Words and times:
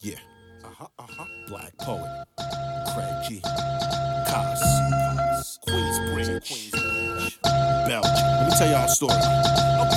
Yeah. 0.00 0.14
Uh 0.62 0.68
huh. 0.78 0.86
Uh 0.96 1.06
huh. 1.10 1.24
Black 1.48 1.76
poet. 1.78 2.06
Craig 2.94 3.14
G. 3.26 3.40
Cos. 4.30 5.58
Queensbridge. 5.66 6.70
Belgium. 7.42 8.14
Let 8.14 8.46
me 8.46 8.54
tell 8.54 8.70
y'all 8.70 8.86
a 8.86 8.88
story. 8.88 9.18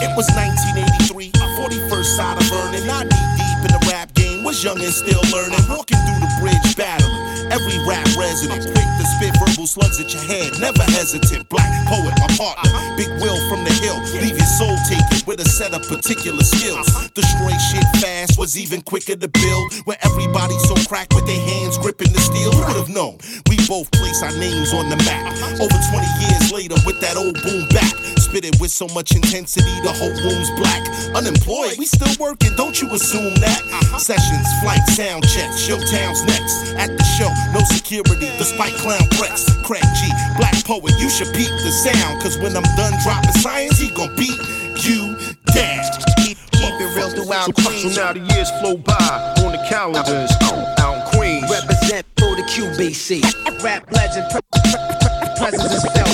It 0.02 0.10
was 0.18 0.26
1983, 0.34 1.30
41st 1.38 2.18
side 2.18 2.38
of 2.42 2.50
Vernon. 2.50 2.88
Not 2.88 3.06
knee 3.06 3.28
deep 3.38 3.62
in 3.62 3.72
the 3.78 3.86
rap 3.94 4.12
game. 4.16 4.44
Was 4.44 4.64
young 4.64 4.82
and 4.82 4.92
still 4.92 5.22
learning. 5.30 5.62
Walking 5.70 6.02
through 6.10 6.26
the 6.26 6.34
bridge 6.42 6.76
battling. 6.76 7.32
Every 7.52 7.78
rap 7.86 8.08
resident, 8.18 8.64
quick 8.64 8.88
to 8.98 9.06
spit 9.06 9.36
verbal 9.38 9.68
slugs 9.68 10.00
at 10.00 10.08
your 10.14 10.24
head, 10.24 10.56
never 10.64 10.82
hesitant. 10.96 11.50
Black 11.50 11.68
poet, 11.86 12.16
my 12.24 12.32
partner, 12.40 12.72
Big 12.96 13.12
Will 13.20 13.36
from 13.52 13.68
the 13.68 13.74
hill, 13.84 14.00
leave 14.24 14.40
your 14.40 14.52
soul 14.56 14.72
taken 14.88 15.01
with 15.32 15.48
a 15.48 15.48
set 15.48 15.72
of 15.72 15.80
particular 15.88 16.44
skills. 16.44 16.92
Destroy 17.16 17.56
shit 17.72 17.88
fast 18.04 18.38
was 18.38 18.60
even 18.60 18.82
quicker 18.82 19.16
to 19.16 19.30
build, 19.30 19.72
where 19.88 19.96
everybody 20.04 20.60
so 20.68 20.76
cracked 20.92 21.16
with 21.16 21.26
their 21.26 21.40
hands 21.40 21.78
gripping 21.78 22.12
the 22.12 22.20
steel. 22.20 22.52
Would 22.52 22.76
have 22.76 22.92
known? 22.92 23.16
We 23.48 23.56
both 23.64 23.88
place 23.96 24.20
our 24.24 24.36
names 24.36 24.76
on 24.76 24.92
the 24.92 25.00
map. 25.08 25.32
Over 25.56 25.80
20 25.88 26.04
years 26.28 26.52
later, 26.52 26.76
with 26.84 27.00
that 27.00 27.16
old 27.16 27.40
boom 27.48 27.64
back, 27.72 27.96
spit 28.20 28.44
it 28.44 28.60
with 28.60 28.76
so 28.76 28.92
much 28.92 29.16
intensity, 29.16 29.72
the 29.88 29.96
whole 29.96 30.12
room's 30.12 30.52
black. 30.60 30.84
Unemployed, 31.16 31.80
we 31.80 31.88
still 31.88 32.12
working, 32.20 32.52
don't 32.60 32.76
you 32.84 32.92
assume 32.92 33.32
that? 33.40 33.64
Sessions, 34.04 34.48
flight, 34.60 34.84
sound 34.92 35.24
checks, 35.24 35.64
showtowns 35.64 36.28
next. 36.28 36.76
At 36.76 36.92
the 36.92 37.08
show, 37.16 37.32
no 37.56 37.64
security, 37.72 38.28
despite 38.36 38.76
clown 38.84 39.08
threats. 39.16 39.48
Craig 39.64 39.88
G, 39.96 40.12
black 40.36 40.60
poet, 40.68 40.92
you 41.00 41.08
should 41.08 41.32
peep 41.32 41.56
the 41.64 41.72
sound. 41.72 42.20
Cause 42.20 42.36
when 42.44 42.52
I'm 42.52 42.68
done 42.76 43.00
dropping 43.00 43.32
science, 43.40 43.80
he 43.80 43.96
gon' 43.96 44.12
beat 44.20 44.36
you 44.84 45.11
down. 45.54 45.84
Keep, 46.18 46.38
keep 46.52 46.74
it 46.80 46.96
real 46.96 47.10
throughout 47.10 47.46
So, 47.56 47.64
so 47.64 47.70
Queens. 47.70 47.98
now 47.98 48.14
the 48.14 48.20
years 48.34 48.50
flow 48.62 48.78
by 48.78 49.34
on 49.44 49.52
the 49.52 49.62
calendars 49.70 50.32
out 50.80 50.96
in 50.96 51.02
Queens. 51.18 51.50
Represent 51.50 52.06
for 52.18 52.36
the 52.36 52.44
QBC. 52.44 53.22
Rap 53.64 53.92
legend, 53.92 54.26
pre- 54.32 54.42
pre- 54.54 54.72
pre- 54.72 55.36
presence 55.38 55.74
is 55.74 55.84
felt. 55.94 56.08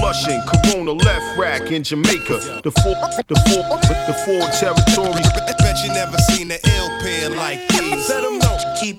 Flushing, 0.00 0.40
Corona, 0.46 0.94
LeFrak 0.94 1.70
in 1.72 1.82
Jamaica. 1.82 2.60
The 2.62 2.70
four, 2.82 2.94
the 3.28 3.36
four, 3.48 3.62
the 4.06 4.14
four 4.24 4.42
territories. 4.56 5.28
Bet 5.58 5.76
you 5.84 5.92
never 5.92 6.16
seen 6.32 6.50
an 6.50 6.58
ill 6.76 6.88
pair 7.00 7.30
like 7.30 7.66
these. 7.68 8.08
Let 8.08 8.24
'em 8.24 8.38
know. 8.38 8.56
Keep, 8.80 8.98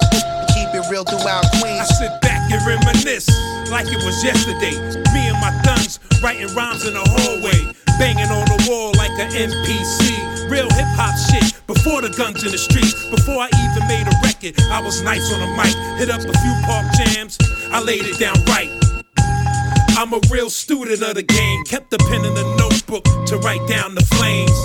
keep 0.54 0.70
it 0.76 0.84
real 0.90 1.04
throughout 1.04 1.46
Queens. 1.62 1.80
I 1.82 1.86
Queens. 1.86 1.98
sit 1.98 2.22
back 2.22 2.52
and 2.52 2.62
reminisce 2.68 3.28
like 3.72 3.88
it 3.88 4.02
was 4.04 4.24
yesterday. 4.24 4.76
Me 5.14 5.30
and 5.30 5.40
my 5.42 5.52
thuns 5.64 6.00
writing 6.24 6.54
rhymes 6.56 6.86
in 6.86 6.94
the 6.94 7.04
hallway, 7.06 7.74
banging 8.00 8.32
on 8.32 8.48
the 8.48 8.60
wall 8.72 8.96
like 8.96 9.12
an 9.20 9.30
NPC. 9.30 10.50
Real 10.50 10.72
hip 10.72 10.90
hop 10.96 11.14
shit 11.30 11.54
before 11.68 12.02
the 12.02 12.10
guns 12.10 12.44
in 12.44 12.52
the 12.52 12.58
streets. 12.58 12.96
Before 13.12 13.44
I 13.44 13.50
even 13.52 13.88
made 13.88 14.08
a 14.08 14.16
record, 14.24 14.56
I 14.72 14.82
was 14.82 15.04
nice 15.04 15.32
on 15.32 15.40
the 15.44 15.52
mic. 15.54 15.76
Hit 16.00 16.10
up 16.10 16.24
a 16.24 16.34
few 16.40 16.56
park 16.66 16.88
jams, 16.98 17.38
I 17.72 17.84
laid 17.84 18.08
it 18.08 18.18
down 18.18 18.40
right. 18.48 18.72
I'm 20.00 20.14
a 20.14 20.22
real 20.32 20.50
student 20.50 21.02
of 21.04 21.16
the 21.16 21.24
game. 21.24 21.64
Kept 21.66 21.92
the 21.92 22.00
pen 22.00 22.24
in 22.24 22.34
the 22.34 22.48
notebook 22.56 23.04
to 23.28 23.38
write 23.38 23.68
down 23.68 23.94
the 23.96 24.06
flames. 24.16 24.58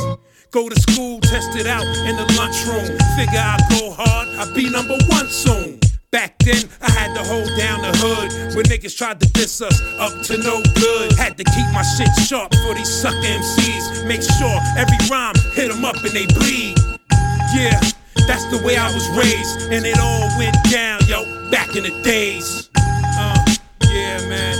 Go 0.52 0.68
to 0.68 0.80
school, 0.80 1.20
test 1.20 1.56
it 1.56 1.66
out 1.66 1.84
in 2.06 2.16
the 2.16 2.26
lunchroom. 2.38 2.86
Figure 3.18 3.42
I 3.42 3.58
go 3.68 3.90
hard, 3.90 4.28
I'll 4.38 4.54
be 4.54 4.70
number 4.70 4.96
one 5.10 5.26
soon. 5.26 5.83
Back 6.14 6.38
then, 6.46 6.62
I 6.80 6.92
had 6.92 7.12
to 7.16 7.24
hold 7.24 7.50
down 7.58 7.82
the 7.82 7.90
hood 7.98 8.54
when 8.54 8.64
niggas 8.66 8.96
tried 8.96 9.18
to 9.18 9.26
diss 9.32 9.60
us 9.60 9.82
up 9.98 10.12
to 10.26 10.38
no 10.38 10.62
good. 10.78 11.10
Had 11.18 11.36
to 11.38 11.42
keep 11.42 11.66
my 11.74 11.82
shit 11.82 12.06
sharp 12.28 12.54
for 12.54 12.72
these 12.72 12.88
sucker 12.88 13.16
MCs. 13.18 14.06
Make 14.06 14.22
sure 14.22 14.56
every 14.78 14.96
rhyme 15.10 15.34
hit 15.58 15.72
'em 15.74 15.84
up 15.84 15.96
and 15.96 16.14
they 16.14 16.26
bleed. 16.38 16.78
Yeah, 17.52 17.80
that's 18.28 18.46
the 18.54 18.62
way 18.64 18.76
I 18.76 18.94
was 18.94 19.08
raised, 19.18 19.72
and 19.72 19.84
it 19.84 19.98
all 19.98 20.30
went 20.38 20.54
down, 20.70 21.00
yo, 21.08 21.50
back 21.50 21.74
in 21.74 21.82
the 21.82 22.02
days. 22.04 22.70
Uh, 22.76 23.44
yeah, 23.90 24.20
man, 24.28 24.54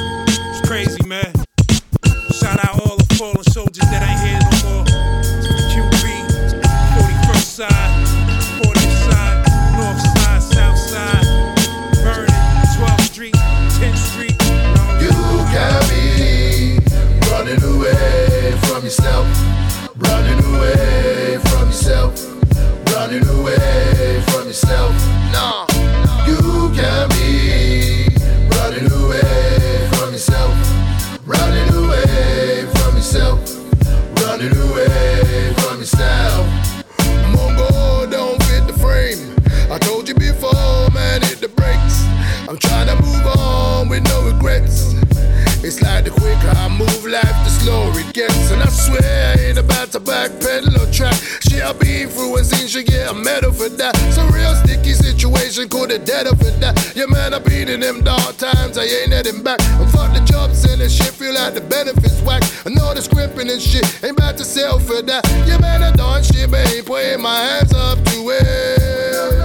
Ain't 49.95 50.07
backpedal 50.07 50.75
or 50.75 50.91
track. 50.93 51.15
She 51.47 51.63
I 51.63 51.73
be 51.73 52.03
influencing, 52.03 52.67
she 52.67 52.83
get 52.83 53.11
a 53.11 53.15
medal 53.15 53.53
for 53.53 53.69
that. 53.69 53.95
It's 54.09 54.19
a 54.19 54.27
real 54.27 54.53
sticky 54.57 54.93
situation, 54.93 55.69
could 55.69 55.93
have 55.93 56.05
dead 56.05 56.27
for 56.27 56.51
that. 56.59 56.93
Yeah, 56.97 57.07
man, 57.07 57.33
I 57.33 57.39
been 57.39 57.69
in 57.69 57.81
them 57.81 58.03
dark 58.03 58.37
times, 58.37 58.77
I 58.77 58.85
ain't 58.85 59.13
heading 59.13 59.43
back. 59.43 59.61
I'm 59.79 59.87
fuck 59.89 60.13
the 60.13 60.21
job 60.25 60.53
selling 60.53 60.89
shit, 60.89 61.15
feel 61.15 61.35
like 61.35 61.55
the 61.55 61.61
benefits 61.61 62.21
whack. 62.23 62.43
I 62.67 62.71
know 62.71 62.93
the 62.93 63.03
scrimping 63.03 63.49
and 63.49 63.63
shit, 63.63 63.85
ain't 64.03 64.19
about 64.19 64.37
to 64.39 64.45
sell 64.45 64.81
for 64.81 65.01
that. 65.03 65.25
Yeah, 65.47 65.59
man, 65.59 65.83
I 65.83 65.93
done 65.93 66.25
shit, 66.25 66.51
but 66.51 66.67
ain't 66.75 66.87
putting 66.87 67.23
my 67.23 67.39
hands 67.39 67.73
up 67.73 68.03
to 68.03 68.31
it. 68.31 69.39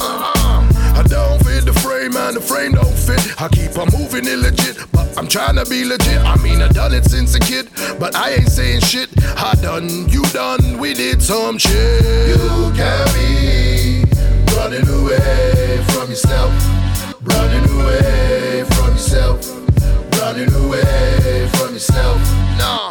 Uh-uh. 0.00 1.00
I 1.00 1.02
don't 1.08 1.42
fit 1.42 1.64
the 1.64 1.72
frame, 1.80 2.12
man, 2.12 2.34
the 2.34 2.42
frame 2.42 2.72
don't 2.72 2.92
fit. 2.92 3.40
I 3.40 3.48
keep 3.48 3.78
on 3.78 3.88
moving 3.96 4.24
illegit, 4.24 4.79
I'm 5.20 5.28
trying 5.28 5.56
to 5.56 5.66
be 5.66 5.84
legit. 5.84 6.16
I 6.24 6.34
mean, 6.36 6.62
I 6.62 6.68
done 6.68 6.94
it 6.94 7.04
since 7.04 7.34
a 7.34 7.40
kid, 7.40 7.68
but 7.98 8.16
I 8.16 8.30
ain't 8.30 8.48
saying 8.48 8.80
shit. 8.80 9.10
I 9.36 9.54
done, 9.60 10.08
you 10.08 10.22
done, 10.32 10.78
we 10.78 10.94
did 10.94 11.20
some 11.20 11.58
shit. 11.58 12.02
You 12.26 12.72
can't 12.74 13.12
be 13.12 14.02
running 14.56 14.88
away 14.88 15.84
from 15.92 16.08
yourself, 16.08 16.50
running 17.20 17.68
away 17.68 18.64
from 18.70 18.92
yourself, 18.92 19.46
running 20.18 20.50
away 20.54 21.50
from 21.52 21.74
yourself. 21.74 22.18
No, 22.56 22.90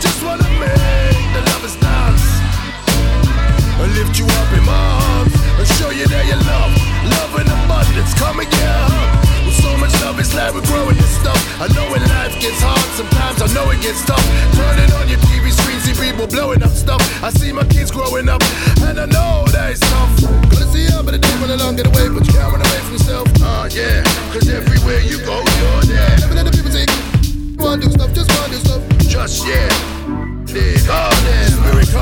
just 0.00 0.22
wanna 0.22 0.46
make 0.62 1.26
the 1.34 1.42
lovers 1.50 1.74
dance. 1.82 2.22
I 3.78 3.86
lift 3.98 4.18
you 4.18 4.26
up 4.26 4.50
in 4.54 4.62
my 4.62 4.78
arms 5.10 5.34
and 5.58 5.66
show 5.74 5.90
you 5.90 6.06
that 6.06 6.24
you 6.26 6.38
love. 6.46 6.70
Love 7.18 7.32
in 7.42 7.46
abundance, 7.50 8.14
come 8.14 8.38
and 8.38 8.46
get 8.46 8.62
hug. 8.62 9.10
With 9.42 9.58
so 9.58 9.74
much 9.78 9.94
love, 10.02 10.18
it's 10.22 10.34
like 10.34 10.54
we're 10.54 10.66
growing 10.70 10.94
this 10.94 11.10
stuff. 11.18 11.38
I 11.58 11.66
know 11.74 11.82
when 11.90 12.02
life 12.14 12.34
gets 12.38 12.62
hard, 12.62 12.78
sometimes 12.94 13.42
I 13.42 13.50
know 13.54 13.70
it 13.74 13.82
gets 13.82 14.04
tough. 14.06 14.22
Turning 14.54 14.90
on 14.94 15.10
your 15.10 15.18
TV 15.26 15.50
screen, 15.50 15.80
see 15.82 15.94
people 15.98 16.26
blowing 16.30 16.62
up 16.62 16.70
stuff. 16.70 17.02
I 17.22 17.30
see 17.30 17.50
my 17.50 17.66
kids 17.66 17.90
growing 17.90 18.28
up, 18.28 18.42
and 18.86 19.02
I 19.02 19.06
know 19.06 19.50
that 19.50 19.74
it's 19.74 19.82
tough. 19.82 20.14
Gonna 20.46 20.70
see 20.70 20.86
you, 20.86 20.98
but 21.02 21.18
day 21.18 21.34
when 21.42 21.50
along 21.50 21.74
get 21.74 21.90
away, 21.90 22.06
but 22.06 22.22
you 22.22 22.34
can't 22.38 22.54
run 22.54 22.62
away 22.62 22.80
from 22.86 22.94
yourself. 22.94 23.26
Uh, 23.42 23.66
yeah, 23.74 24.06
cause 24.30 24.46
everywhere 24.46 25.02
you 25.02 25.18
go, 25.26 25.42
you're 25.58 25.82
there. 25.90 26.14
Never 26.22 26.34
let 26.38 26.46
the 26.46 26.54
people 26.54 26.70
say, 26.70 26.86
wanna 27.58 27.82
do 27.82 27.90
stuff, 27.90 28.14
just 28.14 28.30
wanna 28.38 28.54
do 28.54 28.60
stuff. 28.62 28.82
Just 29.08 29.46
yeah. 29.46 29.87
Dig 30.58 30.90
on 30.90 31.14
them. 31.22 31.50
Spirit 31.54 31.94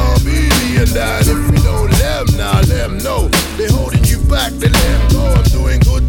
and 0.80 0.88
that 0.96 1.28
if 1.28 1.62
don't 1.62 1.90
let 1.90 2.26
them, 2.26 2.36
now 2.38 2.56
let 2.60 2.68
them 2.68 2.98
know. 3.04 3.28
They 3.58 3.68
holding 3.68 4.04
you 4.04 4.16
back, 4.32 4.50
they 4.52 4.68
let 4.68 4.72
them 4.72 5.08
go. 5.12 5.24
I'm 5.36 5.44
doing 5.44 5.80
good 5.80 6.05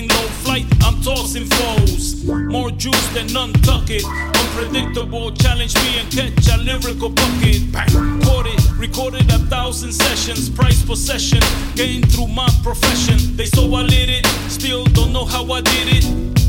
discoursing, 0.00 0.08
low 0.08 0.28
flight. 0.42 0.66
I'm 0.82 1.00
tossing 1.02 1.46
foes, 1.46 2.24
more 2.24 2.70
juice 2.70 3.14
than 3.14 3.26
none 3.32 3.52
tuck 3.54 3.90
it. 3.90 4.04
Unpredictable, 4.04 5.32
challenge 5.32 5.74
me 5.76 5.98
and 6.00 6.10
catch 6.10 6.48
a 6.48 6.56
lyrical 6.58 7.10
bucket. 7.10 7.72
Bang, 7.72 8.20
caught 8.22 8.46
it, 8.46 8.78
recorded 8.78 9.28
a 9.30 9.38
thousand 9.48 9.92
sessions, 9.92 10.50
price 10.50 10.82
possession, 10.84 11.40
gained 11.74 12.10
through 12.12 12.28
my 12.28 12.48
profession. 12.62 13.36
They 13.36 13.46
saw 13.46 13.64
I 13.76 13.82
lit 13.82 14.08
it, 14.08 14.26
still 14.48 14.84
don't 14.84 15.12
know 15.12 15.24
how 15.24 15.44
I 15.52 15.60
did 15.60 15.88
it. 15.88 16.04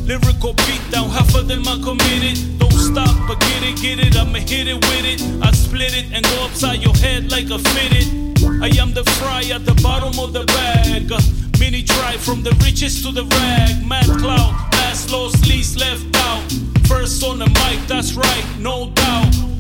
Lyrical 0.06 0.54
beat 0.54 0.82
down, 0.92 1.10
half 1.10 1.34
of 1.36 1.48
them 1.48 1.68
I 1.68 1.80
committed. 1.84 2.60
Don't 2.60 2.72
stop, 2.72 3.16
but 3.28 3.40
get 3.40 3.64
it, 3.64 3.82
get 3.82 4.00
it, 4.00 4.18
I'ma 4.18 4.40
hit 4.40 4.68
it 4.68 4.76
with 4.76 5.06
it. 5.06 5.22
I 5.44 5.52
split 5.52 5.96
it 5.96 6.12
and 6.12 6.24
go 6.26 6.46
upside 6.46 6.82
your 6.82 6.96
head 6.96 7.32
like 7.32 7.50
a 7.50 7.60
fitted. 7.60 8.32
I 8.62 8.70
am 8.82 8.94
the 8.94 9.04
fry 9.18 9.44
at 9.54 9.66
the 9.66 9.80
bottom 9.82 10.20
of 10.20 10.34
the 10.34 10.46
bag. 10.46 11.41
Mini 11.62 11.84
try 11.84 12.18
from 12.18 12.42
the 12.42 12.50
riches 12.66 13.04
to 13.04 13.12
the 13.12 13.24
rag. 13.24 13.88
Mad 13.88 14.06
cloud, 14.20 14.74
last 14.74 15.12
lost, 15.12 15.48
least 15.48 15.80
left 15.80 16.04
out. 16.16 16.42
First 16.88 17.24
on 17.24 17.38
the 17.38 17.46
mic, 17.46 17.88
that's 17.88 18.16
right, 18.16 18.46
no 18.58 18.90
doubt. 18.90 19.51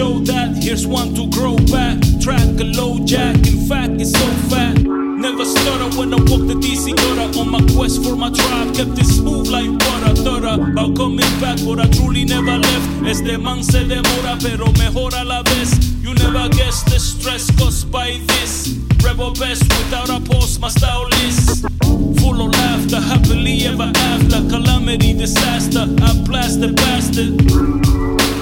Show 0.00 0.18
that 0.20 0.56
here's 0.64 0.86
one 0.86 1.14
to 1.14 1.28
grow 1.28 1.56
back. 1.68 1.98
Track 2.24 2.48
a 2.64 2.66
low 2.80 3.04
jack, 3.04 3.36
in 3.52 3.60
fact, 3.68 3.92
it's 4.00 4.12
so 4.12 4.26
fat. 4.48 4.74
Never 5.26 5.44
stutter 5.44 5.90
when 5.98 6.14
I 6.14 6.20
walk 6.30 6.44
the 6.48 6.56
DC 6.64 6.96
gutter 6.96 7.28
on 7.38 7.50
my 7.50 7.60
quest 7.74 8.02
for 8.02 8.16
my 8.16 8.30
tribe. 8.30 8.74
Kept 8.74 8.96
it 9.02 9.04
smooth 9.04 9.48
like 9.48 9.70
butter, 9.84 10.14
thought 10.24 10.44
about 10.44 10.96
coming 10.96 11.32
back, 11.42 11.58
but 11.66 11.80
I 11.84 11.86
truly 11.96 12.24
never 12.24 12.56
left. 12.56 12.88
Este 13.12 13.36
man 13.36 13.62
se 13.62 13.84
demora, 13.84 14.38
pero 14.40 14.72
mejor 14.80 15.12
a 15.20 15.22
la 15.22 15.42
vez. 15.42 15.70
You 16.00 16.14
never 16.14 16.48
guess 16.48 16.82
the 16.84 16.98
stress 16.98 17.50
caused 17.58 17.92
by 17.92 18.18
this. 18.30 18.78
Rebel 19.04 19.34
best 19.34 19.64
without 19.76 20.08
a 20.08 20.20
pause, 20.20 20.58
my 20.58 20.70
style 20.70 21.08
is 21.28 21.60
full 22.20 22.40
of 22.40 22.52
laughter, 22.52 23.00
happily 23.00 23.66
ever 23.66 23.92
after. 23.94 24.40
Calamity, 24.48 25.12
disaster, 25.12 25.84
I 26.08 26.10
blast 26.24 26.62
the 26.62 26.72
bastard. 26.72 27.99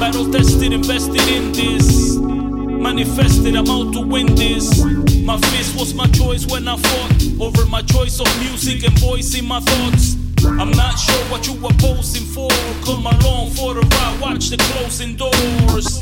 Battle 0.09 0.33
tested, 0.33 0.73
invested 0.73 1.29
in 1.29 1.53
this. 1.53 2.17
Manifested, 2.17 3.55
I'm 3.55 3.69
out 3.69 3.93
to 3.93 4.01
win 4.01 4.35
this. 4.37 4.83
My 5.23 5.37
fist 5.37 5.79
was 5.79 5.93
my 5.93 6.07
choice 6.07 6.47
when 6.47 6.67
I 6.67 6.79
fought 6.79 7.43
over 7.43 7.67
my 7.67 7.83
choice 7.83 8.19
of 8.19 8.27
music 8.41 8.85
and 8.85 8.99
voicing 9.01 9.45
my 9.45 9.61
thoughts. 9.61 10.17
I'm 10.47 10.71
not 10.71 10.99
sure 10.99 11.23
what 11.27 11.47
you 11.47 11.61
were 11.61 11.77
posing 11.77 12.25
for. 12.25 12.49
Come 12.87 13.05
along 13.05 13.51
for 13.51 13.75
the 13.75 13.83
ride, 13.83 14.19
watch 14.19 14.49
the 14.49 14.57
closing 14.57 15.15
doors. 15.15 16.01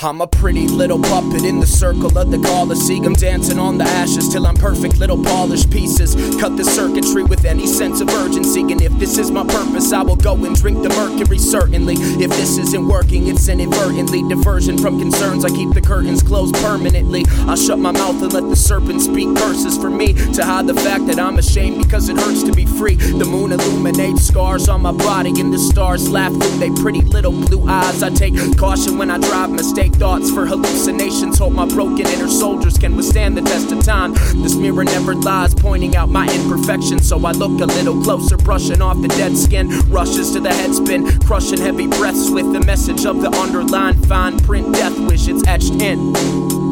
I'm 0.00 0.20
a 0.20 0.28
pretty 0.28 0.68
little 0.68 1.00
puppet 1.00 1.42
in 1.42 1.58
the 1.58 1.66
circle 1.66 2.16
of 2.16 2.30
the 2.30 2.38
Colosseum, 2.38 3.14
dancing 3.14 3.58
on 3.58 3.78
the 3.78 3.84
ashes 3.84 4.28
till 4.28 4.46
I'm 4.46 4.54
perfect 4.54 4.98
little 4.98 5.20
polished 5.20 5.72
pieces. 5.72 6.14
Cut 6.40 6.56
the 6.56 6.64
circuitry 6.64 7.24
with 7.24 7.44
any 7.44 7.66
sense 7.66 8.00
of 8.00 8.08
urgency, 8.10 8.60
and 8.60 8.80
if 8.80 8.92
this 8.92 9.18
is 9.18 9.32
my 9.32 9.44
purpose, 9.44 9.92
I 9.92 10.02
will 10.02 10.14
go 10.14 10.36
and 10.44 10.54
drink 10.54 10.84
the 10.84 10.90
mercury. 10.90 11.38
Certainly, 11.38 11.94
if 12.22 12.30
this 12.30 12.58
isn't 12.58 12.86
working, 12.86 13.26
it's 13.26 13.48
inadvertently 13.48 14.22
diversion 14.28 14.78
from 14.78 15.00
concerns. 15.00 15.44
I 15.44 15.48
keep 15.48 15.74
the 15.74 15.80
curtains 15.80 16.22
closed 16.22 16.54
permanently. 16.56 17.24
I 17.48 17.56
shut 17.56 17.80
my 17.80 17.90
mouth 17.90 18.22
and 18.22 18.32
let 18.32 18.48
the 18.48 18.56
serpent 18.56 19.02
speak 19.02 19.36
curses 19.36 19.76
for 19.76 19.90
me 19.90 20.12
to 20.34 20.44
hide 20.44 20.68
the 20.68 20.74
fact 20.74 21.08
that 21.08 21.18
I'm 21.18 21.38
ashamed 21.38 21.82
because 21.82 22.08
it 22.08 22.16
hurts 22.16 22.44
to 22.44 22.52
be 22.52 22.66
free. 22.66 22.94
The 22.94 23.24
moon 23.24 23.50
illuminates 23.50 24.24
scars 24.24 24.68
on 24.68 24.82
my 24.82 24.92
body, 24.92 25.40
and 25.40 25.52
the 25.52 25.58
stars 25.58 26.08
laugh 26.08 26.30
through 26.30 26.58
their 26.58 26.74
pretty 26.74 27.00
little 27.00 27.32
blue 27.32 27.66
eyes. 27.66 28.04
I 28.04 28.10
take 28.10 28.36
caution 28.56 28.96
when 28.96 29.10
I 29.10 29.18
drive 29.18 29.50
mistakes 29.50 29.87
thoughts 29.88 30.30
for 30.30 30.46
hallucinations. 30.46 31.38
Hope 31.38 31.52
my 31.52 31.66
broken 31.66 32.06
inner 32.06 32.28
soldiers 32.28 32.78
can 32.78 32.96
withstand 32.96 33.36
the 33.36 33.42
test 33.42 33.72
of 33.72 33.84
time. 33.84 34.14
This 34.42 34.54
mirror 34.54 34.84
never 34.84 35.14
lies, 35.14 35.54
pointing 35.54 35.96
out 35.96 36.08
my 36.08 36.26
imperfections. 36.32 37.08
So 37.08 37.24
I 37.24 37.32
look 37.32 37.60
a 37.60 37.66
little 37.66 38.02
closer, 38.02 38.36
brushing 38.36 38.82
off 38.82 39.00
the 39.00 39.08
dead 39.08 39.36
skin. 39.36 39.68
Rushes 39.90 40.32
to 40.32 40.40
the 40.40 40.50
headspin, 40.50 41.24
crushing 41.24 41.58
heavy 41.58 41.86
breaths 41.86 42.30
with 42.30 42.52
the 42.52 42.60
message 42.60 43.06
of 43.06 43.20
the 43.20 43.30
underlined 43.32 44.06
fine 44.06 44.38
print 44.38 44.72
death 44.74 44.98
wish 45.08 45.28
it's 45.28 45.46
etched 45.46 45.80
in. 45.82 46.67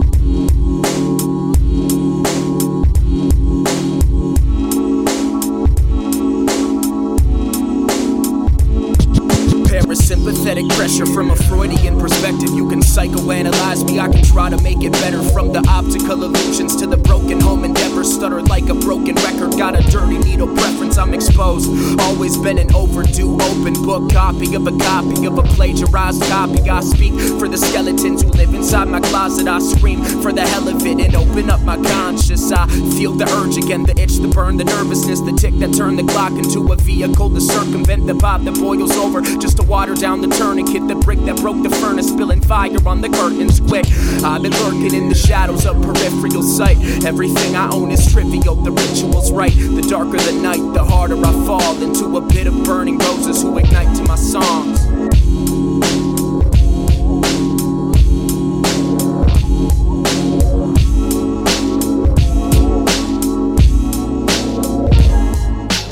Sympathetic 10.27 10.69
pressure 10.71 11.07
from 11.07 11.31
a 11.31 11.37
Freudian 11.37 12.01
perspective. 12.01 12.51
You 12.53 12.69
can 12.69 12.81
psychoanalyze 12.81 13.87
me, 13.87 14.01
I 14.01 14.09
can 14.09 14.25
try 14.25 14.51
to 14.51 14.61
make 14.61 14.83
it 14.83 14.91
better. 14.95 15.23
From 15.23 15.53
the 15.53 15.65
optical 15.69 16.25
illusions 16.25 16.75
to 16.77 16.87
the 16.89 16.97
broken 16.97 17.41
home 17.41 17.63
endeavor. 17.63 18.03
Stutter 18.03 18.43
like 18.43 18.69
a 18.69 18.75
broken 18.75 19.15
record, 19.15 19.57
got 19.57 19.79
a 19.79 19.89
dirty 19.89 20.19
needle 20.19 20.49
preference, 20.49 20.99
I'm 20.99 21.15
exposed. 21.15 21.71
Always 22.01 22.37
been 22.37 22.59
an 22.59 22.75
overdue 22.75 23.35
open 23.41 23.75
book 23.85 24.13
copy 24.13 24.57
of 24.57 24.67
a 24.67 24.77
copy 24.79 25.27
of 25.27 25.39
a 25.39 25.43
plagiarized 25.43 26.25
copy. 26.25 26.69
I 26.69 26.81
speak 26.81 27.15
for 27.39 27.47
the 27.47 27.57
skeletons 27.57 28.23
who 28.23 28.31
live 28.31 28.53
inside 28.53 28.89
my 28.89 29.01
closet. 29.01 29.47
I 29.47 29.61
scream 29.61 30.03
for 30.23 30.33
the 30.33 30.43
hell 30.43 30.67
of 30.67 30.85
it 30.85 31.01
and 31.01 31.15
open 31.15 31.51
up 31.51 31.61
my 31.61 31.77
conscience. 31.77 32.51
I 32.51 32.67
feel 32.99 33.13
the 33.13 33.27
urge 33.31 33.59
again, 33.59 33.85
the 33.85 33.97
itch, 33.97 34.17
the 34.17 34.27
burn, 34.27 34.57
the 34.57 34.65
nervousness, 34.65 35.21
the 35.21 35.35
tick 35.35 35.55
that 35.61 35.73
turned 35.73 36.01
the 36.01 36.13
clock 36.13 36.33
into 36.33 36.73
a 36.73 36.77
vehicle 36.77 37.31
to 37.31 37.41
circumvent 37.41 38.09
the 38.09 38.17
pot 38.17 38.45
that 38.45 38.55
boils 38.57 38.97
over 38.97 39.23
just 39.23 39.59
to 39.59 39.63
water 39.63 39.95
down 39.95 40.16
the 40.21 40.29
tourniquet, 40.29 40.89
the 40.89 40.95
brick 40.95 41.19
that 41.21 41.37
broke 41.37 41.63
the 41.63 41.71
furnace, 41.71 42.09
spilling 42.09 42.41
fire 42.41 42.77
on 42.87 43.01
the 43.01 43.09
curtains 43.09 43.61
quick. 43.61 43.87
I've 44.23 44.43
been 44.43 44.53
lurking 44.53 44.95
in 44.95 45.09
the 45.09 45.15
shadows 45.15 45.67
of 45.67 45.81
peripheral 45.83 46.43
sight. 46.43 46.79
Everything 47.05 47.57
I 47.57 47.69
own 47.71 47.91
is 47.91 48.13
trivial, 48.13 48.55
the 48.55 48.71
ritual's 48.71 49.33
right. 49.33 49.53
The 49.53 49.83
darker 49.83 50.19
the 50.19 50.33
night, 50.33 50.63
the 50.75 50.85
harder 50.85 51.17
I 51.17 51.33
fall 51.47 51.83
into 51.83 52.17
a 52.17 52.29
pit 52.29 52.47
of 52.47 52.65
burning 52.65 52.99
roses 52.99 53.43
who 53.43 53.59
ignite 53.59 53.97
to 53.97 54.03
my 54.05 54.17
songs. 54.17 54.81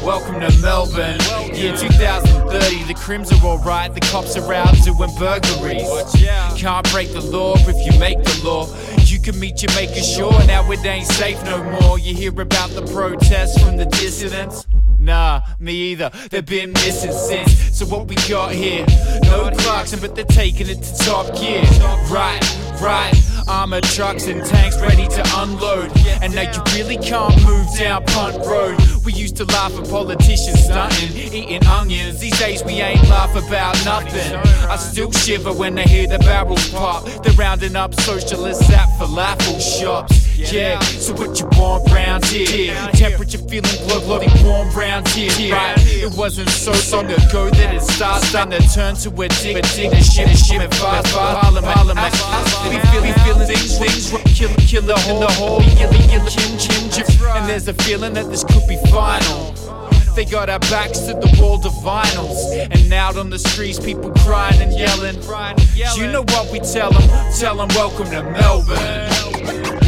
Welcome 0.03 0.41
to 0.41 0.59
Melbourne, 0.61 1.19
year 1.55 1.75
2030. 2.65 2.93
The 2.93 2.99
crims 2.99 3.33
are 3.33 3.45
alright, 3.45 3.93
the 3.95 4.01
cops 4.01 4.37
are 4.37 4.55
out 4.55 4.75
doing 4.83 5.11
burglaries. 5.19 5.89
Can't 6.57 6.91
break 6.91 7.13
the 7.13 7.21
law 7.21 7.55
if 7.57 7.93
you 7.93 7.99
make 7.99 8.23
the 8.23 8.41
law. 8.45 8.67
You 9.05 9.21
can 9.21 9.39
meet 9.39 9.63
your 9.63 9.73
maker 9.75 10.01
sure, 10.01 10.33
now 10.47 10.71
it 10.71 10.85
ain't 10.85 11.07
safe 11.07 11.43
no 11.45 11.63
more. 11.81 11.99
You 11.99 12.15
hear 12.15 12.39
about 12.41 12.71
the 12.71 12.83
protests 12.93 13.63
from 13.63 13.77
the 13.77 13.87
dissidents? 13.87 14.67
Nah, 14.99 15.43
me 15.59 15.75
either. 15.93 16.11
They've 16.31 16.45
been 16.45 16.73
missing 16.73 17.13
since. 17.13 17.77
So 17.79 17.85
what 17.87 18.09
we 18.09 18.15
got 18.29 18.53
here? 18.53 18.87
No 19.25 19.51
Clarkson, 19.59 20.01
but 20.01 20.15
they're 20.15 20.25
taking 20.25 20.69
it 20.69 20.83
to 20.83 20.99
top 21.05 21.35
gear. 21.39 21.63
Right, 22.11 22.41
right. 22.81 23.13
Armored 23.47 23.85
trucks 23.85 24.27
and 24.27 24.45
tanks 24.47 24.81
ready 24.81 25.07
to 25.07 25.23
unload. 25.37 25.93
And 26.23 26.35
now 26.35 26.51
you 26.51 26.63
really 26.75 26.97
can't 26.97 27.37
move 27.45 27.67
down 27.77 28.05
Punt 28.07 28.47
Road. 28.47 28.81
We 29.05 29.13
used 29.13 29.37
to 29.37 29.45
laugh 29.45 29.77
at 29.77 29.89
politicians 29.91 30.65
stunting, 30.65 31.15
eating 31.15 31.67
onions. 31.67 32.21
These 32.21 32.39
days 32.39 32.65
we 32.65 32.81
ain't 32.81 33.07
laugh 33.09 33.37
about 33.37 33.77
nothing. 33.85 34.35
I 34.69 34.77
still 34.77 35.13
shiver 35.13 35.53
when 35.53 35.79
I 35.79 35.83
hear 35.83 36.07
the 36.07 36.19
barrels 36.21 36.71
pop. 36.71 37.05
They're 37.23 37.35
rounding 37.35 37.77
up 37.77 37.93
socialists 37.95 38.71
at 38.71 38.89
falafel 38.99 39.61
shops. 39.61 40.25
Yeah, 40.37 40.81
so 40.81 41.13
what 41.15 41.39
you 41.39 41.47
want 41.59 41.91
round 41.93 42.25
here? 42.25 42.75
Temperature 42.93 43.39
feeling 43.39 43.77
blood, 43.87 44.03
bloody 44.05 44.31
warm 44.43 44.71
round 44.71 45.07
here. 45.09 45.55
Right, 45.55 45.75
it 45.79 46.13
wasn't 46.17 46.49
so 46.49 46.73
long 46.97 47.07
ago 47.07 47.51
that 47.51 47.75
it 47.75 47.83
starts 47.83 48.29
starting 48.29 48.59
to 48.59 48.69
turn 48.75 48.97
to 48.97 49.11
a 49.11 49.29
dig, 49.29 49.57
a 49.57 49.63
dig, 49.63 49.93
a 49.93 50.03
shit, 50.03 50.27
a 50.27 50.37
shit, 50.37 50.61
and 50.61 50.75
fast, 50.75 51.13
fast, 51.15 51.55
feel, 52.91 53.05
feeling 53.25 53.47
things, 53.47 53.79
things, 53.79 54.11
kill, 54.39 54.51
kill 54.67 54.83
the 54.83 54.95
whole, 54.97 55.21
the 55.21 55.33
whole, 55.33 55.61
kill, 55.61 55.91
kill, 55.91 56.27
chin, 56.27 56.59
chin, 56.59 56.91
chin. 56.91 57.07
And 57.35 57.49
there's 57.49 57.69
a 57.69 57.75
feeling 57.75 58.15
that 58.15 58.31
this 58.31 58.45
could 58.45 58.67
be 58.69 58.77
final. 58.91 59.53
They 60.15 60.25
got 60.25 60.49
our 60.49 60.61
backs 60.61 61.01
to 61.01 61.15
the 61.15 61.39
wall 61.41 61.57
of 61.57 61.73
vinyls. 61.83 62.53
And 62.71 62.93
out 62.93 63.17
on 63.17 63.31
the 63.31 63.39
streets, 63.39 63.81
people 63.81 64.13
crying 64.25 64.61
and 64.61 64.73
yelling. 64.73 65.17
You 65.97 66.11
know 66.13 66.23
what 66.23 66.53
we 66.53 66.61
tell 66.61 66.93
them? 66.93 67.33
Tell 67.39 67.57
them, 67.57 67.69
welcome 67.69 68.07
to 68.11 68.23
Melbourne. 68.23 69.84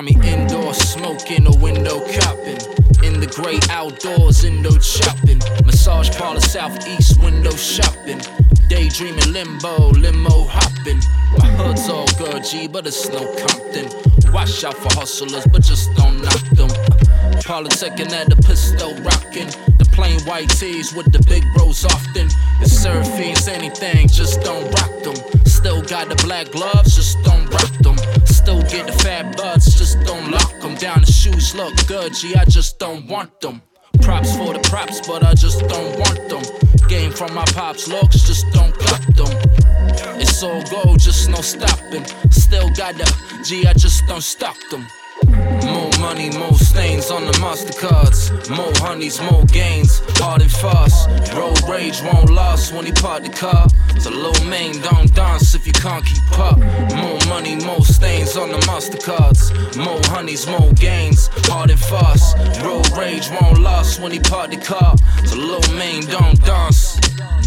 Find 0.00 0.22
me 0.22 0.30
indoors 0.30 0.78
smoking 0.78 1.46
or 1.46 1.56
window 1.58 2.00
copping. 2.14 2.60
In 3.02 3.20
the 3.20 3.30
great 3.34 3.68
outdoors, 3.70 4.44
indo 4.44 4.76
chopping. 4.78 5.38
Massage 5.64 6.10
parlor 6.16 6.40
southeast 6.40 7.20
window 7.22 7.54
shopping. 7.56 8.20
Daydreaming 8.68 9.32
limbo, 9.32 9.90
limo 9.90 10.44
hopping. 10.44 11.00
My 11.38 11.48
hood's 11.58 11.88
all 11.88 12.06
good, 12.18 12.44
but 12.72 12.86
it's 12.86 13.08
no 13.08 13.20
Compton. 13.36 13.88
Watch 14.32 14.64
out 14.64 14.76
for 14.76 14.92
hustlers, 14.98 15.46
but 15.46 15.62
just 15.62 15.94
don't 15.96 16.20
knock 16.22 16.44
them. 16.52 16.70
Politicking 17.44 18.12
at 18.12 18.28
the 18.28 18.36
pistol 18.36 18.94
rocking. 19.02 19.48
The 19.78 19.88
plain 19.92 20.20
white 20.20 20.50
tees 20.50 20.94
with 20.94 21.12
the 21.12 21.22
big 21.28 21.44
bros 21.54 21.84
often. 21.84 22.28
The 22.60 22.68
serve 22.68 23.06
anything, 23.48 24.08
just 24.08 24.40
don't 24.42 24.64
rock 24.76 25.02
them. 25.02 25.16
Still 25.44 25.82
got 25.82 26.08
the 26.08 26.16
black 26.24 26.50
gloves, 26.52 26.96
just 26.96 27.22
don't 27.24 27.48
rock 27.50 27.72
them. 27.82 27.99
Still 28.50 28.62
get 28.62 28.86
the 28.88 28.92
fat 29.04 29.36
buds, 29.36 29.78
just 29.78 30.02
don't 30.04 30.28
lock 30.28 30.60
them. 30.60 30.74
Down 30.74 31.02
the 31.02 31.06
shoes 31.06 31.54
look 31.54 31.72
good, 31.86 32.12
gee, 32.14 32.34
I 32.34 32.44
just 32.44 32.80
don't 32.80 33.06
want 33.06 33.40
them. 33.40 33.62
Props 34.02 34.36
for 34.36 34.52
the 34.52 34.58
props, 34.68 35.06
but 35.06 35.22
I 35.22 35.34
just 35.34 35.60
don't 35.68 35.96
want 36.00 36.28
them. 36.28 36.42
Game 36.88 37.12
from 37.12 37.32
my 37.32 37.44
pops 37.54 37.86
looks, 37.86 38.26
just 38.26 38.44
don't 38.52 38.76
cut 38.76 39.06
them. 39.14 39.30
It's 40.18 40.42
all 40.42 40.64
gold, 40.64 40.98
just 40.98 41.30
no 41.30 41.40
stopping. 41.42 42.04
Still 42.30 42.68
got 42.74 42.96
the 42.96 43.06
G, 43.44 43.68
I 43.68 43.72
just 43.72 44.04
don't 44.08 44.20
stop 44.20 44.56
them. 44.68 44.84
More 45.64 45.90
money, 45.98 46.30
more 46.30 46.54
stains 46.54 47.10
on 47.10 47.26
the 47.26 47.32
Mastercards. 47.32 48.48
More 48.50 48.72
honeys, 48.76 49.20
more 49.20 49.44
gains, 49.44 50.00
hard 50.18 50.42
and 50.42 50.50
fast. 50.50 51.08
Road 51.34 51.60
rage 51.68 52.00
won't 52.02 52.30
last 52.30 52.72
when 52.72 52.86
he 52.86 52.92
park 52.92 53.24
the 53.24 53.30
car. 53.30 53.66
So 53.98 54.10
low 54.10 54.32
main, 54.48 54.80
don't 54.80 55.12
dance 55.14 55.54
if 55.54 55.66
you 55.66 55.72
can't 55.72 56.04
keep 56.04 56.38
up. 56.38 56.58
More 56.58 57.18
money, 57.28 57.56
more 57.56 57.84
stains 57.84 58.36
on 58.36 58.50
the 58.50 58.58
Mastercards. 58.66 59.76
More 59.76 60.00
honeys, 60.06 60.46
more 60.46 60.72
gains, 60.72 61.28
hard 61.48 61.70
and 61.70 61.80
fast. 61.80 62.36
Road 62.62 62.88
rage 62.96 63.28
won't 63.30 63.58
last 63.60 64.00
when 64.00 64.12
he 64.12 64.20
park 64.20 64.50
the 64.50 64.56
car. 64.56 64.96
So 65.24 65.36
low 65.36 65.60
main, 65.76 66.06
don't 66.06 66.42
dance. 66.44 66.98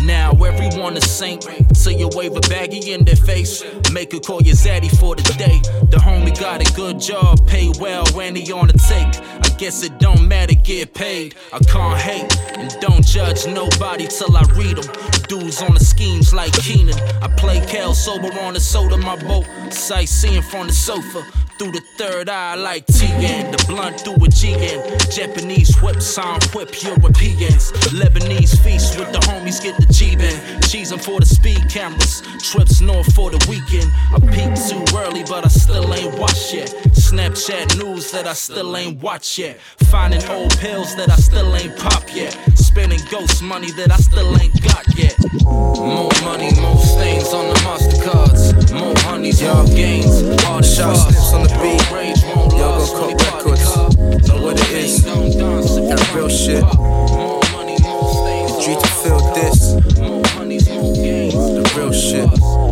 Now 0.06 0.32
everyone 0.32 0.98
is 0.98 1.10
saint. 1.10 1.48
So 1.74 1.90
you 1.90 2.10
wave 2.14 2.36
a 2.36 2.42
baggie 2.42 2.90
in 2.90 3.06
their 3.06 3.16
face. 3.16 3.64
Make 3.92 4.14
a 4.14 4.20
call 4.20 4.42
your 4.42 4.56
zaddy 4.56 4.90
for 5.00 5.16
the 5.16 5.24
day. 5.38 5.60
The 5.90 5.98
homie 5.98 6.38
got 6.38 6.62
a 6.62 6.74
good 6.74 7.00
job, 7.00 7.48
pay 7.48 7.72
well 7.80 8.06
when 8.14 8.36
he 8.36 8.52
on 8.52 8.68
the 8.68 8.74
take. 8.74 9.24
I 9.46 9.56
guess 9.58 9.82
it 9.84 10.00
don't 10.00 10.28
matter, 10.28 10.56
get 10.56 10.94
paid. 10.94 11.36
I 11.54 11.60
can't 11.60 11.98
hate 11.98 12.38
and 12.58 12.70
don't 12.82 13.06
judge 13.06 13.48
nobody 13.48 14.08
till 14.08 14.36
I 14.36 14.44
read 14.56 14.78
them. 14.78 14.94
Dudes 15.30 15.62
on 15.62 15.74
the 15.74 15.80
schemes 15.80 16.34
like 16.34 16.52
Keenan. 16.54 17.00
I 17.22 17.28
play 17.38 17.66
Cal 17.66 17.94
sober 17.94 18.28
on 18.42 18.56
the 18.56 18.60
soda, 18.60 18.98
my 18.98 19.16
boat. 19.24 19.46
Sightseeing 19.72 20.42
from 20.42 20.68
the 20.68 20.74
sofa. 20.74 21.24
Through 21.64 21.72
the 21.72 21.88
third 21.96 22.28
eye 22.28 22.56
like 22.56 22.86
TN, 22.88 23.56
the 23.56 23.66
blunt 23.68 24.02
through 24.02 24.16
a 24.16 24.28
GN. 24.28 25.10
Japanese 25.10 25.74
whip, 25.82 26.02
sound 26.02 26.44
whip, 26.52 26.84
Europeans. 26.84 27.72
Lebanese 27.96 28.62
feast 28.62 29.00
with 29.00 29.14
the 29.14 29.20
homies, 29.20 29.64
get 29.64 29.78
the 29.78 29.86
G-Ben. 29.86 30.36
Cheesing 30.64 31.00
for 31.00 31.22
the 31.22 31.26
speed 31.26 31.70
cameras, 31.70 32.22
trips 32.40 32.82
north 32.82 33.14
for 33.16 33.32
the 33.32 33.40
weekend. 33.48 33.90
I 34.12 34.20
peaked 34.20 34.68
too 34.68 34.84
early, 34.98 35.24
but 35.24 35.46
I 35.46 35.48
still 35.48 35.94
ain't 35.94 36.20
watched 36.20 36.54
yet. 36.54 36.76
Snapchat 37.14 37.78
news 37.78 38.10
that 38.10 38.26
I 38.26 38.34
still 38.34 38.76
ain't 38.76 39.00
watched 39.04 39.38
yet. 39.38 39.60
Finding 39.92 40.24
old 40.32 40.58
pills 40.58 40.96
that 40.96 41.12
I 41.12 41.16
still 41.18 41.56
ain't 41.56 41.78
pop 41.78 42.04
yet. 42.12 42.34
Spending 42.58 43.00
ghost 43.12 43.44
money 43.44 43.70
that 43.74 43.92
I 43.92 43.98
still 43.98 44.36
ain't 44.42 44.60
got 44.64 44.84
yet. 44.98 45.16
More 45.44 46.10
money, 46.24 46.50
more 46.60 46.82
stains 46.82 47.32
on 47.32 47.50
the 47.50 47.60
Mastercards. 47.62 48.74
More 48.74 48.96
honeys, 49.06 49.44
more 49.44 49.64
gains. 49.66 50.24
Hard 50.42 50.66
Shot 50.66 50.96
slips 50.96 51.34
on 51.34 51.44
the 51.44 51.50
beat. 51.62 51.86
Yo, 52.58 52.82
go 52.82 53.14
cut 53.16 53.46
records. 53.46 54.28
Know 54.28 54.42
what 54.42 54.60
it 54.60 54.72
is. 54.72 55.04
That 55.04 56.02
real 56.16 56.30
shit. 56.30 56.66
Due 58.58 58.76
to 58.82 58.88
feel 59.04 59.22
this. 59.36 59.74
The 60.66 61.74
real 61.78 61.94
shit. 61.94 62.63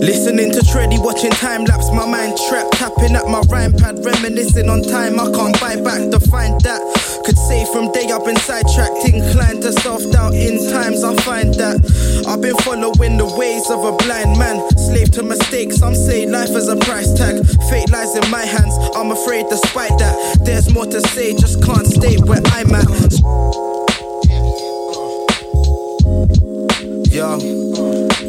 Listening 0.00 0.52
to 0.52 0.62
Treddy, 0.62 0.98
watching 0.98 1.30
time 1.30 1.64
lapse, 1.64 1.90
my 1.90 2.06
mind 2.06 2.36
trapped, 2.48 2.74
tapping 2.74 3.16
at 3.16 3.26
my 3.26 3.40
rhyme 3.48 3.72
pad, 3.72 4.04
reminiscing 4.04 4.68
on 4.68 4.82
time. 4.82 5.18
I 5.18 5.30
can't 5.32 5.58
buy 5.60 5.76
back 5.80 6.10
to 6.10 6.20
find 6.20 6.60
that. 6.62 6.80
Could 7.24 7.38
say 7.38 7.64
from 7.72 7.90
day 7.92 8.10
I've 8.12 8.24
been 8.24 8.36
sidetracked, 8.36 9.08
inclined 9.08 9.62
to 9.62 9.72
self 9.72 10.02
doubt. 10.12 10.34
In 10.34 10.58
times 10.70 11.02
I 11.02 11.16
find 11.22 11.54
that 11.54 11.80
I've 12.28 12.42
been 12.42 12.56
following 12.58 13.16
the 13.16 13.26
ways 13.38 13.70
of 13.70 13.84
a 13.84 13.96
blind 13.96 14.38
man, 14.38 14.60
slave 14.76 15.10
to 15.12 15.22
mistakes. 15.22 15.78
Some 15.78 15.94
say 15.94 16.26
life 16.26 16.50
is 16.50 16.68
a 16.68 16.76
price 16.76 17.12
tag. 17.14 17.44
Fate 17.70 17.90
lies 17.90 18.14
in 18.16 18.30
my 18.30 18.44
hands. 18.44 18.76
I'm 18.94 19.12
afraid, 19.12 19.46
despite 19.48 19.96
that, 19.98 20.44
there's 20.44 20.72
more 20.72 20.86
to 20.86 21.00
say. 21.08 21.32
Just 21.32 21.64
can't 21.64 21.86
stay 21.86 22.18
where 22.18 22.42
I'm 22.52 22.74
at. 22.74 22.86
Yo, 27.10 27.40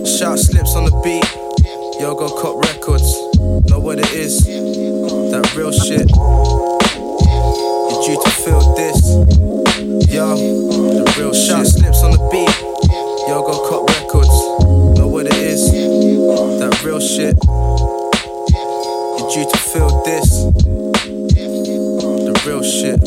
shout 0.05 0.39
slips 0.39 0.75
on 0.75 0.85
the 0.85 1.01
beat. 1.03 1.46
Yo, 1.99 2.13
go 2.13 2.29
cut 2.29 2.55
records. 2.67 3.17
Know 3.69 3.79
what 3.79 3.97
it 3.97 4.11
is. 4.13 4.45
That 4.45 5.51
real 5.55 5.71
shit. 5.71 6.07
You're 7.89 8.03
due 8.05 8.21
to 8.23 8.29
feel 8.29 8.75
this. 8.75 9.01
Yo, 10.13 10.35
the 10.37 11.15
real 11.17 11.33
shit. 11.33 11.65
slips 11.65 12.03
on 12.03 12.11
the 12.11 12.19
beat. 12.29 12.53
Yo, 13.27 13.41
go 13.41 13.67
cut 13.67 13.89
records. 13.97 14.29
Know 14.99 15.07
what 15.07 15.25
it 15.25 15.33
is. 15.37 15.71
That 15.71 16.83
real 16.83 16.99
shit. 16.99 17.35
You're 19.17 19.29
due 19.33 19.49
to 19.49 19.57
feel 19.57 20.03
this. 20.03 20.43
The 21.33 22.43
real 22.45 22.61
shit. 22.61 23.06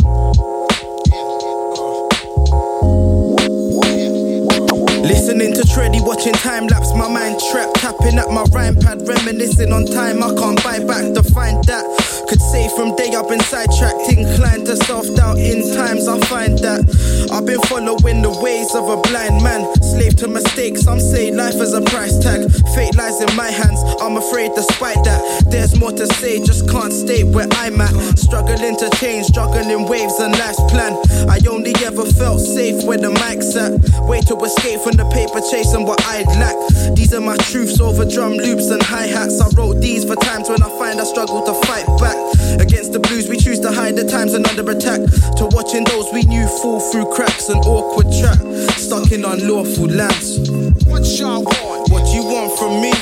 Treddy, 5.81 6.03
watching 6.03 6.35
time 6.35 6.67
lapse, 6.67 6.93
my 6.93 7.09
mind 7.09 7.41
trapped, 7.51 7.77
tapping 7.77 8.19
at 8.19 8.29
my 8.29 8.45
rhyme 8.53 8.77
pad, 8.77 9.01
reminiscing 9.09 9.73
on 9.73 9.87
time. 9.87 10.23
I 10.23 10.29
can't 10.35 10.63
buy 10.63 10.85
back 10.85 11.15
to 11.15 11.23
find 11.33 11.65
that. 11.65 11.89
Could 12.29 12.43
say 12.43 12.69
from 12.77 12.95
day 12.97 13.09
I've 13.17 13.27
been 13.27 13.41
sidetracked, 13.41 14.13
inclined 14.13 14.67
to 14.67 14.77
self 14.77 15.09
doubt. 15.17 15.39
In 15.39 15.65
times 15.75 16.07
I 16.07 16.21
find 16.29 16.59
that 16.59 16.85
I've 17.33 17.47
been 17.47 17.63
following 17.63 18.21
the 18.21 18.29
ways 18.45 18.75
of 18.75 18.93
a 18.93 19.01
blind 19.01 19.43
man, 19.43 19.65
slave 19.91 20.17
to 20.17 20.29
mistakes. 20.29 20.83
Some 20.83 21.01
say 21.01 21.31
life 21.33 21.57
is 21.57 21.73
a 21.73 21.83
price 21.83 22.19
tag. 22.19 22.51
Fate 22.75 22.97
lies 22.97 23.21
in 23.21 23.35
my 23.37 23.51
hands. 23.51 23.83
I'm 24.01 24.17
afraid, 24.17 24.53
despite 24.55 25.03
that, 25.05 25.21
there's 25.51 25.79
more 25.79 25.93
to 25.93 26.07
say. 26.21 26.39
Just 26.45 26.69
can't 26.71 26.93
stay 26.93 27.25
where 27.25 27.49
I'm 27.59 27.81
at. 27.81 27.93
Struggling 28.19 28.77
to 28.77 28.89
change, 28.97 29.27
struggling 29.27 29.87
waves 29.89 30.19
and 30.21 30.33
life's 30.39 30.63
plan. 30.71 30.95
I 31.29 31.41
only 31.49 31.75
ever 31.85 32.05
felt 32.05 32.41
safe 32.41 32.85
where 32.85 32.99
the 32.99 33.11
mic's 33.11 33.57
at. 33.57 33.73
Way 34.07 34.21
to 34.23 34.37
escape 34.45 34.81
from 34.81 34.95
the 34.97 35.07
paper 35.11 35.41
chasing 35.51 35.85
what 35.85 36.01
I'd 36.07 36.31
lack. 36.39 36.57
These 36.95 37.13
are 37.15 37.21
my 37.21 37.37
truths 37.51 37.81
over 37.81 38.05
drum 38.05 38.35
loops 38.35 38.71
and 38.71 38.83
hi 38.83 39.07
hats. 39.07 39.41
I 39.41 39.49
wrote 39.57 39.81
these 39.81 40.05
for 40.05 40.17
times 40.17 40.49
when 40.49 40.63
I 40.63 40.69
find 40.79 41.01
I 41.01 41.05
struggle 41.05 41.43
to 41.43 41.55
fight 41.67 41.87
back. 41.99 42.17
Against 42.61 42.93
the 42.93 43.01
blues, 43.01 43.29
we 43.29 43.37
choose 43.37 43.61
to 43.61 43.73
hide 43.73 43.97
the 43.97 44.05
times 44.05 44.35
and 44.35 44.47
under 44.47 44.69
attack. 44.71 45.01
To 45.39 45.49
watching 45.53 45.85
those 45.85 46.07
we 46.13 46.23
knew 46.23 46.47
fall 46.63 46.81
through 46.81 47.13
cracks 47.13 47.49
and 47.49 47.61
awkward 47.65 48.07
trap. 48.21 48.39
Stuck 48.77 49.11
in 49.13 49.25
unlawful 49.25 49.80
lands. 49.89 50.51
What 50.87 51.05
y'all 51.19 51.43
want? 51.43 51.91
What 51.91 52.13
you 52.13 52.23
want 52.25 52.59
from 52.59 52.81
me? 52.81 52.93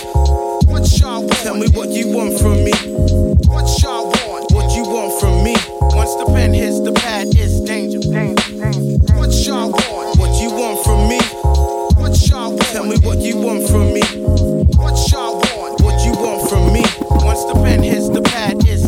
What 0.70 0.87
y'all 0.99 1.23
want? 1.23 1.38
Tell 1.42 1.56
me 1.56 1.68
what 1.75 1.90
you 1.90 2.08
want 2.08 2.38
from 2.38 2.64
me. 2.64 2.73
What 3.49 3.66
y'all 3.82 4.06
want? 4.06 4.52
What 4.52 4.75
you 4.76 4.82
want 4.85 5.18
from 5.20 5.42
me? 5.44 5.56
Once 5.97 6.14
the 6.16 6.26
pen 6.26 6.52
hits 6.52 6.80
the 6.80 6.92
pad, 6.92 7.28
it's 7.28 7.61
danger. 7.61 8.00
danger, 8.00 8.58
danger. 8.58 9.14
What 9.14 9.32
y'all 9.47 9.70
want? 9.70 10.18
What 10.18 10.40
you 10.40 10.50
want 10.50 10.85
from 10.85 11.08
me? 11.08 11.18
What 12.00 12.14
y'all 12.28 12.50
want? 12.50 12.62
Tell 12.73 12.87
me 12.87 12.97
what 12.99 13.18
you 13.18 13.37
want 13.37 13.66
from 13.68 13.92
me. 13.92 14.02
What 14.76 14.97
y'all 15.11 15.38
want? 15.38 15.80
What 15.80 16.04
you 16.04 16.12
want 16.12 16.49
from 16.49 16.73
me? 16.73 16.85
Once 17.25 17.44
the 17.44 17.54
pen 17.64 17.82
hits 17.82 18.08
the 18.08 18.23
pad, 18.23 18.56
it's 18.66 18.88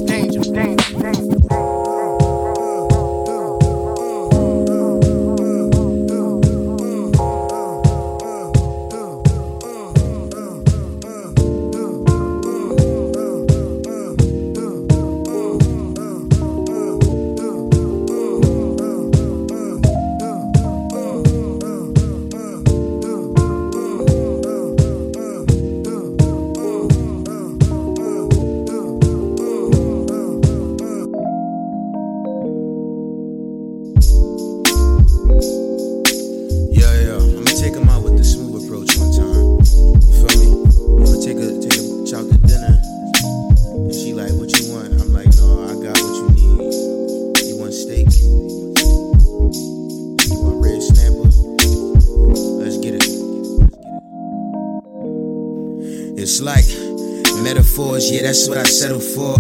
yeah, 58.21 58.27
that's 58.27 58.49
what 58.49 58.59
I 58.59 58.65
settle 58.65 59.01
for. 59.01 59.39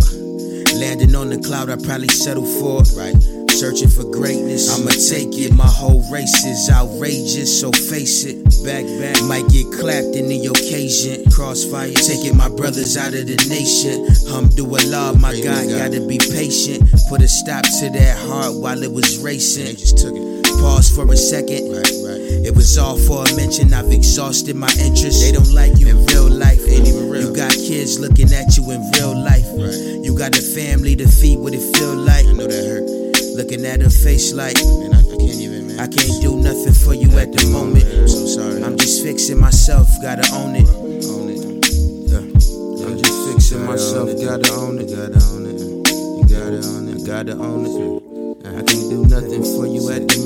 Landing 0.78 1.14
on 1.14 1.28
the 1.28 1.40
cloud, 1.44 1.68
I 1.68 1.76
probably 1.76 2.08
settle 2.08 2.46
for, 2.46 2.80
right? 2.96 3.14
Searching 3.50 3.90
for 3.90 4.04
greatness, 4.04 4.72
I'ma 4.72 4.90
take 4.96 5.36
it. 5.36 5.52
My 5.52 5.66
whole 5.66 6.00
race 6.10 6.44
is 6.44 6.70
outrageous, 6.70 7.60
so 7.60 7.72
face 7.72 8.24
it. 8.24 8.40
Back, 8.64 8.86
back, 8.96 9.20
might 9.24 9.46
get 9.52 9.68
clapped 9.72 10.16
in 10.16 10.28
the 10.28 10.46
occasion. 10.46 11.28
Crossfire, 11.30 11.92
taking 11.92 12.36
my 12.36 12.48
brothers 12.48 12.96
out 12.96 13.12
of 13.12 13.26
the 13.26 13.36
nation. 13.50 14.08
Alhamdulillah, 14.28 15.18
my 15.18 15.38
God, 15.40 15.68
gotta 15.68 16.00
be 16.06 16.16
patient. 16.16 16.88
Put 17.10 17.20
a 17.20 17.28
stop 17.28 17.64
to 17.64 17.90
that 17.92 18.16
heart 18.16 18.54
while 18.54 18.82
it 18.82 18.92
was 18.92 19.18
racing. 19.18 19.64
They 19.64 19.74
just 19.74 19.98
took 19.98 20.14
it. 20.16 20.44
Pause 20.60 20.96
for 20.96 21.12
a 21.12 21.16
second. 21.16 21.76
Right. 21.76 21.99
It 22.30 22.54
was 22.54 22.78
all 22.78 22.96
for 22.96 23.24
a 23.24 23.36
mention. 23.36 23.74
I've 23.74 23.90
exhausted 23.90 24.56
my 24.56 24.70
interest. 24.78 25.20
They 25.20 25.32
don't 25.32 25.50
like 25.50 25.78
you 25.78 25.88
in 25.88 26.06
real 26.06 26.30
life. 26.30 26.60
Ain't 26.68 26.86
even 26.86 27.10
real. 27.10 27.30
You 27.30 27.36
got 27.36 27.52
kids 27.52 27.98
looking 27.98 28.32
at 28.32 28.56
you 28.56 28.70
in 28.70 28.80
real 28.94 29.14
life. 29.18 29.46
Right. 29.58 30.04
You 30.04 30.16
got 30.16 30.38
a 30.38 30.42
family 30.42 30.96
to 30.96 31.08
feed. 31.08 31.38
What 31.38 31.54
it 31.54 31.64
feel 31.76 31.94
like? 31.94 32.26
I 32.26 32.32
know 32.32 32.46
that 32.46 32.64
hurt. 32.64 32.86
Looking 33.36 33.64
at 33.66 33.80
her 33.82 33.90
face 33.90 34.32
like, 34.32 34.56
man, 34.56 34.94
I, 34.94 35.00
I 35.00 35.16
can't 35.16 35.40
even, 35.40 35.68
man. 35.68 35.80
I 35.80 35.86
can't 35.86 36.22
do 36.22 36.36
nothing 36.36 36.74
for 36.74 36.94
you 36.94 37.10
at 37.18 37.32
the 37.32 37.46
moment. 37.50 37.84
I'm 37.84 38.08
so 38.08 38.26
sorry. 38.26 38.62
I'm 38.62 38.76
just 38.76 39.02
fixing 39.02 39.38
myself. 39.38 39.88
Gotta 40.02 40.26
own 40.34 40.54
it. 40.54 40.68
Own 41.10 41.30
it. 41.30 41.42
Yeah. 42.08 42.24
I'm 42.86 42.96
just 42.98 43.16
fixing 43.28 43.64
myself. 43.64 44.10
Gotta 44.22 44.52
own 44.54 44.78
it. 44.78 44.88
Gotta 44.88 45.20
own 45.34 45.46
it. 45.46 45.60
You 45.60 46.24
gotta 46.28 46.60
own 46.62 46.88
it. 46.88 47.06
Gotta 47.06 47.32
own 47.32 47.66
it. 47.66 48.00
I 48.46 48.62
can't 48.62 48.90
do 48.90 49.06
nothing 49.06 49.42
for 49.42 49.66
you 49.66 49.90
at 49.90 50.08
the 50.08 50.16
moment. 50.18 50.19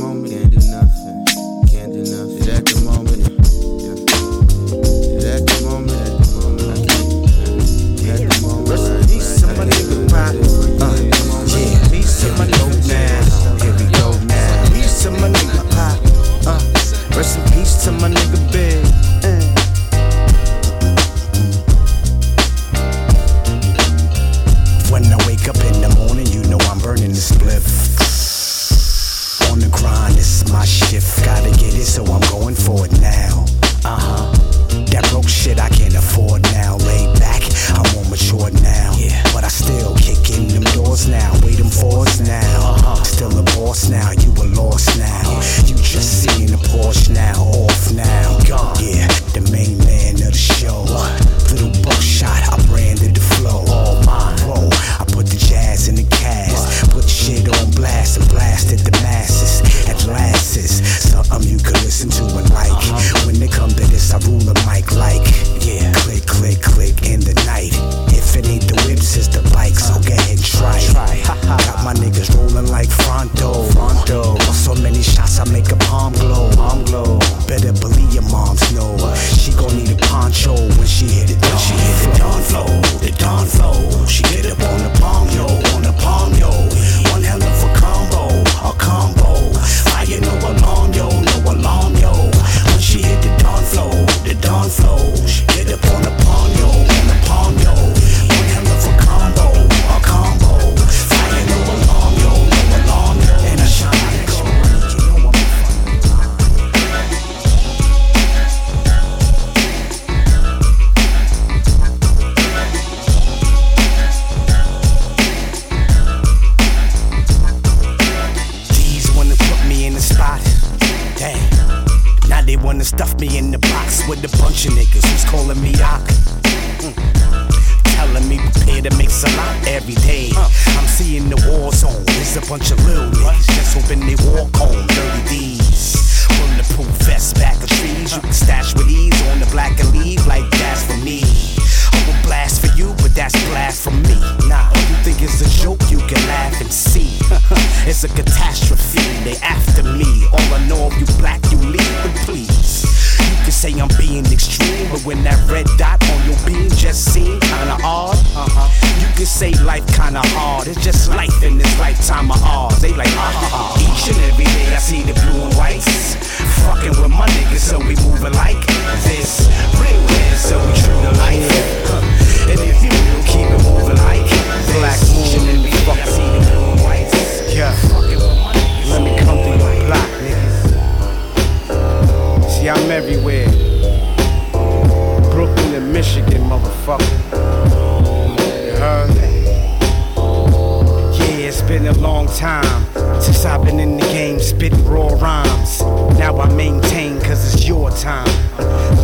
Spitting 194.55 194.85
raw 194.85 195.09
rhymes. 195.21 195.81
Now 196.19 196.39
I 196.39 196.53
maintain 196.55 197.21
cause 197.21 197.55
it's 197.55 197.67
your 197.67 197.91
time. 197.91 198.29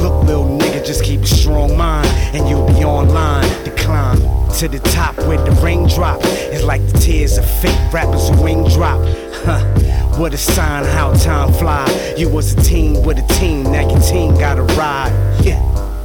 Look, 0.02 0.24
little 0.24 0.58
nigga, 0.58 0.84
just 0.84 1.04
keep 1.04 1.20
a 1.20 1.26
strong 1.26 1.76
mind 1.76 2.06
and 2.34 2.48
you'll 2.48 2.66
be 2.66 2.84
online 2.84 3.48
to 3.64 3.70
climb 3.72 4.18
to 4.58 4.68
the 4.68 4.78
top 4.92 5.16
where 5.26 5.38
the 5.44 5.50
raindrop 5.62 6.22
is 6.24 6.62
like 6.62 6.86
the 6.88 6.98
tears 6.98 7.36
of 7.38 7.44
fake 7.60 7.92
rappers 7.92 8.28
who 8.28 8.68
drop. 8.70 9.00
Huh. 9.44 9.64
What 10.18 10.34
a 10.34 10.38
sign 10.38 10.84
how 10.84 11.12
time 11.14 11.52
fly. 11.54 11.86
You 12.16 12.28
was 12.28 12.52
a 12.52 12.62
team 12.62 13.02
with 13.02 13.18
a 13.18 13.26
team, 13.34 13.64
now 13.64 13.88
your 13.88 14.00
team 14.00 14.34
gotta 14.34 14.62
ride. 14.62 15.12
Yeah, 15.42 15.60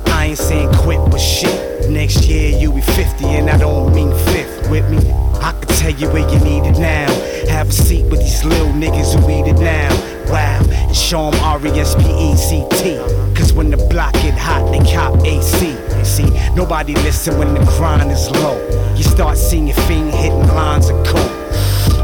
I 0.08 0.28
ain't 0.28 0.38
saying 0.38 0.72
quit, 0.76 1.00
but 1.12 1.20
shit. 1.20 1.90
Next 1.90 2.26
year 2.26 2.58
you 2.58 2.72
be 2.72 2.82
50 2.82 3.26
and 3.26 3.50
I 3.50 3.58
don't 3.58 3.94
mean 3.94 4.12
fifth 4.34 4.70
with 4.72 4.90
me. 4.90 5.25
I 5.46 5.52
can 5.52 5.68
tell 5.78 5.92
you 5.92 6.10
where 6.10 6.28
you 6.28 6.40
need 6.40 6.66
it 6.66 6.80
now. 6.80 7.08
Have 7.50 7.70
a 7.70 7.72
seat 7.72 8.06
with 8.06 8.20
these 8.20 8.44
little 8.44 8.74
niggas 8.74 9.14
who 9.14 9.30
eat 9.30 9.48
it 9.48 9.60
now. 9.60 9.94
Wow, 10.26 10.60
and 10.68 10.96
show 10.96 11.30
them 11.30 11.40
R-E-S-P-E-C-T. 11.40 12.98
Cause 13.36 13.54
when 13.54 13.70
the 13.70 13.78
block 13.78 14.14
get 14.14 14.36
hot, 14.36 14.72
they 14.72 14.80
cop 14.92 15.24
AC. 15.24 15.78
See, 16.04 16.56
nobody 16.56 16.96
listen 16.96 17.38
when 17.38 17.54
the 17.54 17.64
grind 17.78 18.10
is 18.12 18.32
low. 18.32 18.58
You 18.96 19.04
start 19.04 19.38
seeing 19.38 19.68
your 19.68 19.78
fiend 19.86 20.16
hitting 20.16 20.48
lines 20.48 20.90
of 20.90 21.06
coke. 21.06 21.32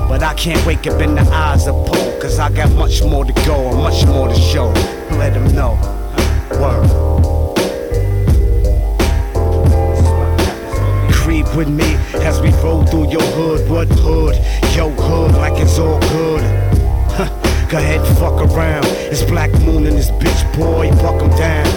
But 0.08 0.22
I 0.22 0.36
can't 0.36 0.64
wake 0.68 0.86
up 0.86 1.02
in 1.02 1.16
the 1.16 1.24
eyes 1.24 1.66
of 1.66 1.74
Poe, 1.88 2.20
cause 2.22 2.38
I 2.38 2.52
got 2.52 2.72
much 2.74 3.02
more 3.02 3.26
to 3.26 3.34
go 3.48 3.70
and 3.70 3.78
much 3.78 4.06
more 4.06 4.28
to 4.28 4.36
show. 4.36 4.68
Let 5.18 5.34
them 5.34 5.48
know. 5.56 5.80
Word. 6.62 7.11
Creep 11.52 11.68
with 11.68 11.76
me 11.76 11.96
as 12.24 12.40
we 12.40 12.50
roll 12.64 12.86
through 12.86 13.10
your 13.10 13.22
hood. 13.22 13.70
What 13.70 13.90
hood? 13.90 14.36
Yo 14.74 14.90
hood, 14.90 15.34
like 15.34 15.62
it's 15.62 15.78
all 15.78 16.00
good. 16.00 16.42
Huh, 17.12 17.28
Go 17.70 17.78
ahead, 17.78 18.00
fuck 18.18 18.40
around. 18.40 18.86
It's 19.12 19.24
Black 19.24 19.52
Moon 19.60 19.86
and 19.86 19.98
this 19.98 20.12
bitch 20.12 20.42
boy, 20.58 20.90
buck 21.02 21.22
'em 21.22 21.30
down. 21.32 21.68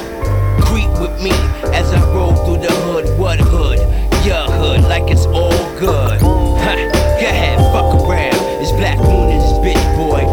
Creep 0.60 0.90
with 1.00 1.20
me 1.20 1.32
as 1.74 1.92
I 1.92 2.00
roll 2.14 2.36
through 2.44 2.58
the 2.62 2.72
hood. 2.72 3.18
What 3.18 3.40
hood? 3.40 3.80
Your 4.24 4.46
hood, 4.46 4.82
like 4.82 5.10
it's 5.10 5.26
all 5.26 5.50
good. 5.78 6.20
Huh, 6.20 6.76
go 7.20 7.26
ahead, 7.26 7.58
fuck 7.74 7.94
around. 8.06 8.38
It's 8.62 8.70
Black 8.72 8.98
Moon 8.98 9.32
and 9.32 9.42
this 9.42 9.58
bitch 9.58 9.86
boy, 9.96 10.23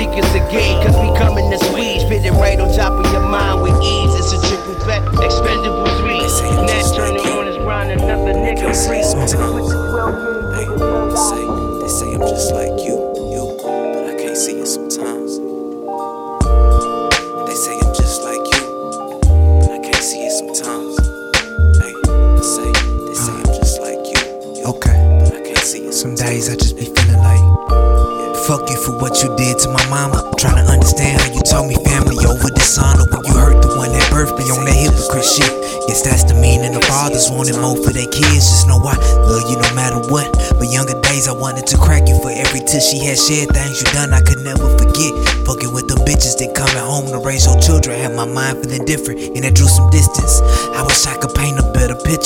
think 0.00 0.16
it's 0.16 0.32
a 0.32 0.40
game, 0.50 0.80
cause 0.80 0.96
we 0.96 1.12
coming 1.18 1.50
to 1.50 1.58
squeeze. 1.66 2.00
Spit 2.00 2.24
it 2.24 2.32
right 2.32 2.58
on 2.58 2.72
top 2.74 2.92
of 2.92 3.04
your 3.12 3.20
mind 3.20 3.60
with 3.60 3.76
ease. 3.84 4.14
It's 4.16 4.32
a 4.32 4.40
triple 4.48 4.72
threat, 4.80 5.04
expendable 5.20 5.84
three. 6.00 6.24
Nat 6.64 6.88
turning 6.96 7.20
on 7.28 7.44
his 7.46 7.58
grind, 7.58 7.90
another 7.92 8.32
nigga 8.32 8.72
free. 8.72 9.04
Hey, 10.56 10.64
they 10.64 11.20
say, 11.28 11.44
they 11.80 11.90
say 11.92 12.14
I'm 12.16 12.24
just 12.32 12.52
like 12.56 12.80
you, 12.80 12.96
you, 13.28 13.44
but 13.60 14.08
I 14.08 14.14
can't 14.16 14.36
see 14.38 14.56
it 14.56 14.66
sometimes. 14.66 15.36
They 17.44 17.56
say 17.60 17.76
I'm 17.84 17.92
just 17.92 18.22
like 18.24 18.44
you, 18.56 18.64
but 19.60 19.70
I 19.70 19.78
can't 19.84 19.96
see 20.10 20.22
it 20.24 20.32
sometimes. 20.32 20.96
Hey, 21.76 21.92
they 22.40 22.46
say, 22.56 22.72
they 23.04 23.14
say 23.20 23.32
I'm 23.36 23.52
just 23.52 23.80
like 23.84 24.00
you, 24.08 24.20
you, 24.56 24.64
Okay. 24.64 24.96
but 25.20 25.34
I 25.34 25.42
can't 25.44 25.58
see 25.58 25.84
it 25.84 25.92
Some 25.92 26.14
days 26.14 26.48
I 26.48 26.56
just 26.56 26.76
be 26.78 26.79
feeling 26.79 26.79
like, 26.79 26.79
fuck 28.50 28.66
you 28.68 28.74
for 28.82 28.90
what 28.98 29.22
you 29.22 29.30
did 29.38 29.54
to 29.62 29.70
my 29.70 29.78
mama. 29.86 30.26
Trying 30.34 30.58
to 30.58 30.66
understand 30.66 31.22
how 31.22 31.30
you 31.30 31.38
told 31.46 31.70
me 31.70 31.78
family 31.86 32.18
over 32.26 32.50
dishonor 32.50 33.06
when 33.06 33.22
you 33.22 33.30
hurt 33.38 33.62
the 33.62 33.78
one 33.78 33.94
that 33.94 34.02
birthed 34.10 34.34
me 34.42 34.50
on 34.50 34.66
that 34.66 34.74
hypocrite 34.74 35.22
shit. 35.22 35.54
Yes, 35.86 36.02
that's 36.02 36.26
the 36.26 36.34
meaning 36.34 36.74
of 36.74 36.82
fathers 36.82 37.30
wanting 37.30 37.62
more 37.62 37.78
for 37.78 37.94
their 37.94 38.10
kids. 38.10 38.50
Just 38.50 38.66
know 38.66 38.82
I 38.82 38.98
love 39.30 39.46
you 39.46 39.54
no 39.54 39.70
matter 39.78 40.02
what. 40.10 40.34
But 40.58 40.66
younger 40.66 40.98
days 40.98 41.30
I 41.30 41.34
wanted 41.38 41.70
to 41.70 41.78
crack 41.78 42.10
you 42.10 42.18
for 42.18 42.34
every 42.34 42.58
tear 42.66 42.82
she 42.82 42.98
had 43.06 43.22
shed. 43.22 43.54
Things 43.54 43.78
you 43.78 43.86
done 43.94 44.10
I 44.10 44.18
could 44.18 44.42
never 44.42 44.66
forget. 44.74 45.14
Fucking 45.46 45.70
with 45.70 45.86
them 45.86 46.02
bitches 46.02 46.34
that 46.42 46.50
coming 46.50 46.82
home 46.82 47.06
to 47.14 47.22
raise 47.22 47.46
your 47.46 47.54
children. 47.62 48.02
Had 48.02 48.18
my 48.18 48.26
mind 48.26 48.66
feeling 48.66 48.82
different 48.82 49.30
and 49.30 49.46
that 49.46 49.54
drew 49.54 49.70
some 49.70 49.86
distance. 49.94 50.42
I 50.74 50.82
wish 50.82 51.06
I 51.06 51.14
could 51.22 51.38
paint 51.38 51.54
a 51.62 51.66
better 51.70 51.94
picture. 51.94 52.19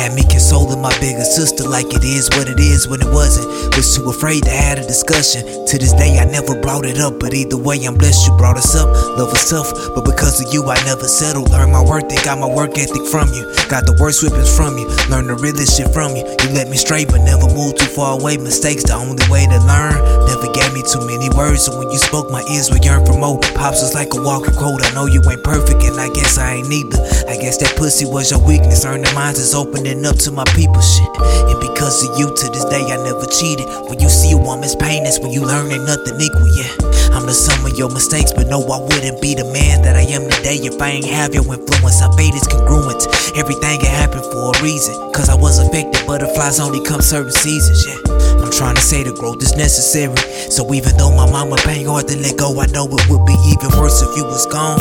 Had 0.00 0.14
me 0.14 0.24
consoling 0.24 0.80
my 0.80 0.96
bigger 0.96 1.28
sister 1.28 1.68
like 1.68 1.92
it 1.92 2.02
is 2.04 2.30
what 2.32 2.48
it 2.48 2.58
is 2.58 2.88
when 2.88 3.04
it 3.04 3.12
wasn't. 3.12 3.76
Was 3.76 3.94
too 3.94 4.08
afraid 4.08 4.44
to 4.44 4.50
have 4.50 4.78
a 4.78 4.86
discussion. 4.88 5.44
To 5.44 5.76
this 5.76 5.92
day, 5.92 6.16
I 6.16 6.24
never 6.24 6.56
brought 6.56 6.86
it 6.86 6.98
up, 6.98 7.20
but 7.20 7.34
either 7.34 7.58
way, 7.60 7.84
I'm 7.84 8.00
blessed 8.00 8.26
you 8.26 8.34
brought 8.38 8.56
us 8.56 8.74
up. 8.74 8.88
Love 9.20 9.28
was 9.28 9.44
tough, 9.50 9.68
but 9.94 10.08
because 10.08 10.40
of 10.40 10.48
you, 10.54 10.64
I 10.72 10.80
never 10.88 11.04
settled. 11.04 11.50
Learned 11.50 11.72
my 11.72 11.84
worth 11.84 12.08
and 12.08 12.24
got 12.24 12.40
my 12.40 12.48
work 12.48 12.78
ethic 12.78 13.04
from 13.12 13.28
you. 13.36 13.44
Got 13.68 13.84
the 13.84 13.92
worst 14.00 14.24
whippings 14.24 14.48
from 14.48 14.80
you. 14.80 14.88
Learned 15.12 15.28
the 15.28 15.36
realest 15.36 15.76
shit 15.76 15.92
from 15.92 16.16
you. 16.16 16.24
You 16.24 16.48
let 16.56 16.72
me 16.72 16.80
stray, 16.80 17.04
but 17.04 17.20
never 17.20 17.52
moved 17.52 17.76
too 17.76 17.92
far 17.92 18.16
away. 18.18 18.40
Mistakes, 18.40 18.88
the 18.88 18.96
only 18.96 19.20
way 19.28 19.44
to 19.52 19.60
learn. 19.68 20.00
Never 20.24 20.48
gave 20.56 20.72
me 20.72 20.80
too 20.80 21.04
many 21.04 21.28
words, 21.36 21.68
so 21.68 21.76
when 21.76 21.92
you 21.92 22.00
spoke, 22.00 22.32
my 22.32 22.40
ears 22.48 22.72
would 22.72 22.88
yearn 22.88 23.04
for 23.04 23.20
more. 23.20 23.36
Pops 23.52 23.84
was 23.84 23.92
like 23.92 24.16
a 24.16 24.20
walking 24.24 24.56
quote. 24.56 24.80
I 24.80 24.88
know 24.96 25.04
you 25.04 25.20
ain't 25.28 25.44
perfect, 25.44 25.84
and 25.84 26.00
I 26.00 26.08
guess 26.16 26.40
I 26.40 26.64
ain't 26.64 26.72
either. 26.72 27.04
I 27.28 27.36
guess 27.36 27.60
that 27.60 27.76
pussy 27.76 28.08
was 28.08 28.32
your 28.32 28.40
weakness. 28.40 28.88
Earning 28.88 29.12
minds 29.12 29.38
is 29.38 29.52
opening 29.90 30.06
up 30.06 30.16
to 30.16 30.30
my 30.30 30.44
people 30.54 30.80
shit. 30.80 31.08
And 31.50 31.60
because 31.60 32.06
of 32.06 32.18
you, 32.18 32.26
to 32.26 32.46
this 32.50 32.64
day, 32.66 32.82
I 32.86 32.96
never 33.02 33.26
cheated. 33.26 33.66
When 33.88 33.98
you 33.98 34.08
see 34.08 34.32
a 34.32 34.36
woman's 34.36 34.76
pain, 34.76 35.04
that's 35.04 35.18
when 35.18 35.32
you 35.32 35.42
learn 35.44 35.70
ain't 35.70 35.84
nothing 35.84 36.20
equal, 36.20 36.46
yeah. 36.48 36.70
I'm 37.10 37.26
the 37.26 37.34
sum 37.34 37.66
of 37.66 37.76
your 37.76 37.90
mistakes, 37.90 38.32
but 38.32 38.46
no, 38.46 38.62
I 38.62 38.78
wouldn't 38.78 39.20
be 39.20 39.34
the 39.34 39.44
man 39.52 39.82
that 39.82 39.96
I 39.96 40.02
am 40.14 40.30
today 40.30 40.56
if 40.62 40.80
I 40.80 40.90
ain't 40.90 41.06
have 41.06 41.34
your 41.34 41.42
influence. 41.42 42.02
I 42.02 42.08
fate 42.16 42.34
is 42.34 42.46
congruent. 42.46 43.02
Everything 43.36 43.80
can 43.80 43.90
happen 43.90 44.22
for 44.22 44.54
a 44.54 44.62
reason. 44.62 44.94
Cause 45.12 45.28
I 45.28 45.34
was 45.34 45.58
affected, 45.58 46.06
butterflies 46.06 46.60
only 46.60 46.82
come 46.86 47.02
certain 47.02 47.32
seasons, 47.32 47.86
yeah. 47.86 47.98
I'm 48.38 48.50
trying 48.50 48.76
to 48.76 48.82
say 48.82 49.02
the 49.02 49.12
growth 49.12 49.42
is 49.42 49.56
necessary. 49.56 50.16
So 50.50 50.72
even 50.72 50.96
though 50.96 51.10
my 51.10 51.30
mama 51.30 51.56
pain 51.66 51.86
hard 51.86 52.06
to 52.08 52.16
let 52.16 52.38
go, 52.38 52.60
I 52.60 52.66
know 52.66 52.86
it 52.86 53.04
would 53.10 53.26
be 53.26 53.36
even 53.50 53.74
worse 53.78 54.02
if 54.02 54.16
you 54.16 54.24
was 54.24 54.46
gone. 54.46 54.80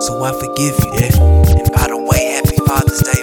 So 0.00 0.22
I 0.22 0.32
forgive 0.32 0.78
you, 0.78 0.90
yeah. 0.94 1.58
And 1.58 1.72
by 1.74 1.88
the 1.88 1.98
way, 1.98 2.38
happy 2.38 2.56
Father's 2.66 3.02
Day, 3.02 3.22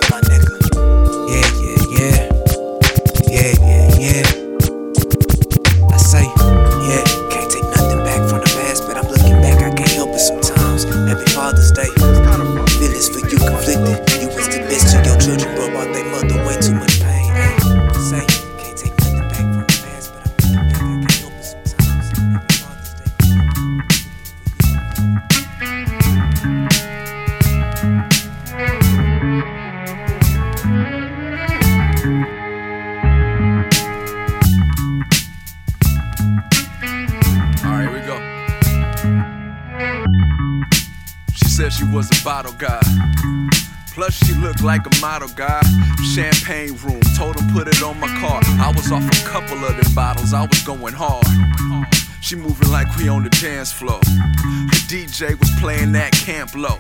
we 52.98 53.10
on 53.10 53.24
the 53.24 53.30
dance 53.30 53.72
floor. 53.72 54.00
The 54.00 54.82
DJ 54.88 55.40
was 55.40 55.50
playing 55.60 55.92
that 55.94 56.12
camp 56.12 56.56
low. 56.56 56.78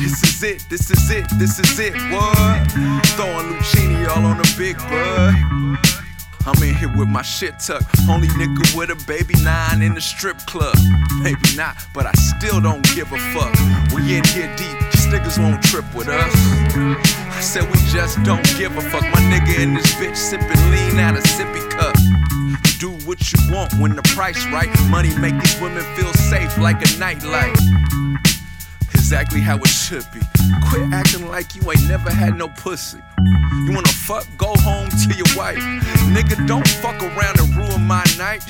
This 0.00 0.22
is 0.22 0.42
it, 0.42 0.64
this 0.68 0.90
is 0.90 1.10
it, 1.10 1.26
this 1.38 1.58
is 1.58 1.78
it, 1.78 1.94
what? 2.12 2.70
Throwing 3.16 3.52
Lucchini 3.52 4.08
all 4.08 4.24
on 4.24 4.38
the 4.38 4.54
big 4.56 4.76
bud. 4.78 5.78
I'm 6.44 6.60
in 6.62 6.74
here 6.74 6.90
with 6.96 7.08
my 7.08 7.22
shit 7.22 7.60
tucked. 7.60 7.86
Only 8.08 8.28
nigga 8.28 8.76
with 8.76 8.90
a 8.90 9.06
baby 9.06 9.34
nine 9.42 9.80
in 9.80 9.94
the 9.94 10.00
strip 10.00 10.38
club. 10.38 10.76
Maybe 11.22 11.54
not, 11.56 11.76
but 11.94 12.06
I 12.06 12.12
still 12.12 12.60
don't 12.60 12.82
give 12.94 13.12
a 13.12 13.18
fuck. 13.32 13.54
We 13.94 14.16
in 14.16 14.24
here 14.24 14.50
deep, 14.56 14.78
these 14.90 15.06
niggas 15.06 15.38
won't 15.38 15.62
trip 15.62 15.84
with 15.94 16.08
us. 16.08 16.32
I 16.74 17.40
said 17.40 17.64
we 17.70 17.78
just 17.90 18.22
don't 18.24 18.44
give 18.58 18.76
a 18.76 18.80
fuck. 18.80 19.02
My 19.02 19.20
nigga 19.30 19.60
in 19.60 19.74
this 19.74 19.94
bitch 19.94 20.16
sipping 20.16 20.48
lean 20.70 20.98
out 20.98 21.16
of 21.16 21.22
sippy 21.24 21.68
cup. 21.70 21.94
Do 22.82 22.90
what 23.06 23.32
you 23.32 23.38
want 23.54 23.72
when 23.74 23.94
the 23.94 24.02
price 24.02 24.44
right. 24.46 24.68
Money 24.90 25.16
make 25.20 25.38
these 25.38 25.60
women 25.60 25.84
feel 25.94 26.12
safe 26.14 26.58
like 26.58 26.82
a 26.82 26.98
nightlight. 26.98 27.56
Exactly 28.90 29.38
how 29.38 29.56
it 29.58 29.68
should 29.68 30.04
be. 30.12 30.18
Quit 30.68 30.92
acting 30.92 31.28
like 31.28 31.54
you 31.54 31.62
ain't 31.70 31.86
never 31.86 32.10
had 32.10 32.36
no 32.36 32.48
pussy. 32.48 32.98
You 33.20 33.72
wanna 33.72 33.86
fuck? 33.86 34.26
Go 34.36 34.52
home 34.58 34.88
to 34.88 35.14
your 35.14 35.30
wife. 35.36 35.62
Nigga, 36.10 36.44
don't 36.48 36.66
fuck 36.82 37.00
around 37.00 37.38
and 37.38 37.54
ruin 37.54 37.82
my 37.82 38.04
night. 38.18 38.42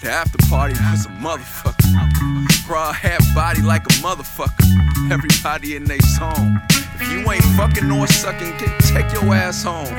The 0.00 0.10
after 0.10 0.38
party 0.48 0.74
was 0.90 1.06
a 1.06 1.10
motherfucker. 1.10 2.66
Bra 2.66 2.92
had 2.92 3.20
body 3.36 3.62
like 3.62 3.84
a 3.84 3.94
motherfucker. 4.02 5.12
Everybody 5.12 5.76
in 5.76 5.84
they 5.84 6.00
song. 6.00 6.60
If 6.98 7.12
you 7.12 7.30
ain't 7.30 7.44
fucking 7.56 7.86
nor 7.86 8.08
sucking, 8.08 8.58
get, 8.58 8.80
take 8.80 9.12
your 9.12 9.32
ass 9.32 9.62
home. 9.62 9.94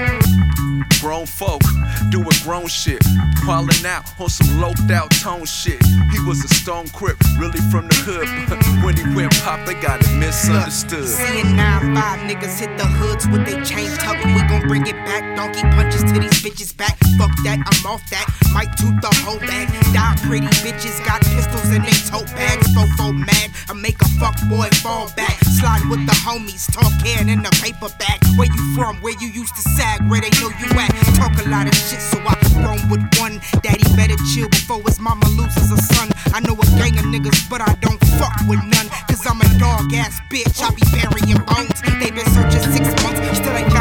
Grown 1.02 1.28
folk 1.28 1.62
doing 2.10 2.28
grown 2.44 2.68
shit. 2.68 3.02
Wildin' 3.46 3.86
out 3.86 4.04
on 4.20 4.30
some 4.30 4.60
loped 4.60 4.90
out 4.90 5.12
tone 5.12 5.46
shit. 5.46 5.80
He 6.12 6.20
was 6.26 6.44
a 6.44 6.48
stone 6.56 6.90
crip, 6.90 7.18
really 7.38 7.60
from 7.70 7.88
the 7.88 7.96
hood. 8.02 8.28
But 8.50 8.64
when 8.84 8.98
he 8.98 9.04
went 9.16 9.32
pop, 9.44 9.66
they 9.66 9.76
got 9.76 10.02
it 10.02 10.12
misunderstood. 10.18 11.08
Seeing 11.08 11.56
nine 11.56 11.96
five 11.96 12.20
niggas 12.26 12.60
hit 12.60 12.76
the 12.78 12.86
hoods 12.86 13.28
with 13.28 13.46
they 13.46 13.62
chain 13.64 13.90
tucked. 13.98 14.26
We 14.26 14.42
gon' 14.50 14.68
bring 14.68 14.88
it 14.88 14.98
back. 15.06 15.24
Donkey 15.38 15.62
punches 15.78 16.04
to 16.04 16.20
these 16.20 16.42
bitches 16.42 16.76
back. 16.76 16.98
Fuck 17.18 17.32
that, 17.44 17.60
I'm 17.62 17.92
off 17.92 18.04
that. 18.10 18.26
Might 18.54 18.76
toot 18.78 19.00
the 19.02 19.14
whole 19.22 19.40
bag. 19.40 19.70
Die 19.94 20.16
pretty 20.26 20.48
bitches 20.66 20.98
got 21.06 21.22
pistols 21.22 21.70
in 21.70 21.84
they 21.84 21.98
tote 22.10 22.28
bags. 22.34 22.68
Fofo 22.74 23.14
mad. 23.14 23.52
I 23.70 23.74
make 23.74 24.02
a 24.02 24.10
fuck 24.20 24.36
boy 24.50 24.70
fall 24.82 25.12
back. 25.16 25.38
Slide 25.60 25.86
with 25.90 26.06
the 26.06 26.16
homies. 26.26 26.72
Talk 26.72 26.92
can 27.04 27.30
in 27.30 27.44
the 27.44 27.52
paper 27.62 27.90
bag. 28.00 28.20
Where 28.38 28.48
you 28.48 28.76
from? 28.76 28.98
Where 29.02 29.16
you 29.20 29.28
used 29.28 29.56
to 29.56 29.62
sag? 29.62 30.02
Where 30.10 30.22
they 30.22 30.32
know 30.42 30.50
you 30.60 30.70
at? 30.80 30.87
Talk 31.16 31.34
a 31.44 31.50
lot 31.50 31.68
of 31.68 31.76
shit, 31.76 32.02
so 32.02 32.18
I 32.26 32.36
roam 32.64 32.90
with 32.90 33.04
one. 33.20 33.40
Daddy 33.62 33.84
better 33.96 34.18
chill 34.34 34.50
before 34.50 34.82
his 34.86 35.00
mama 35.00 35.28
loses 35.30 35.72
a 35.72 35.78
son. 35.94 36.10
I 36.34 36.40
know 36.42 36.54
a 36.54 36.66
gang 36.78 36.98
of 36.98 37.06
niggas, 37.06 37.50
but 37.50 37.62
I 37.62 37.74
don't 37.82 38.00
fuck 38.20 38.36
with 38.48 38.64
none. 38.64 38.88
Cause 39.08 39.26
I'm 39.26 39.42
a 39.42 39.50
dog 39.60 39.94
ass 39.94 40.20
bitch. 40.30 40.62
I 40.62 40.70
be 40.74 40.84
burying 40.96 41.42
bones. 41.46 41.82
They 42.00 42.12
been 42.12 42.28
searching 42.34 42.64
six 42.72 42.86
months, 43.04 43.20
still 43.38 43.56
ain't 43.58 43.77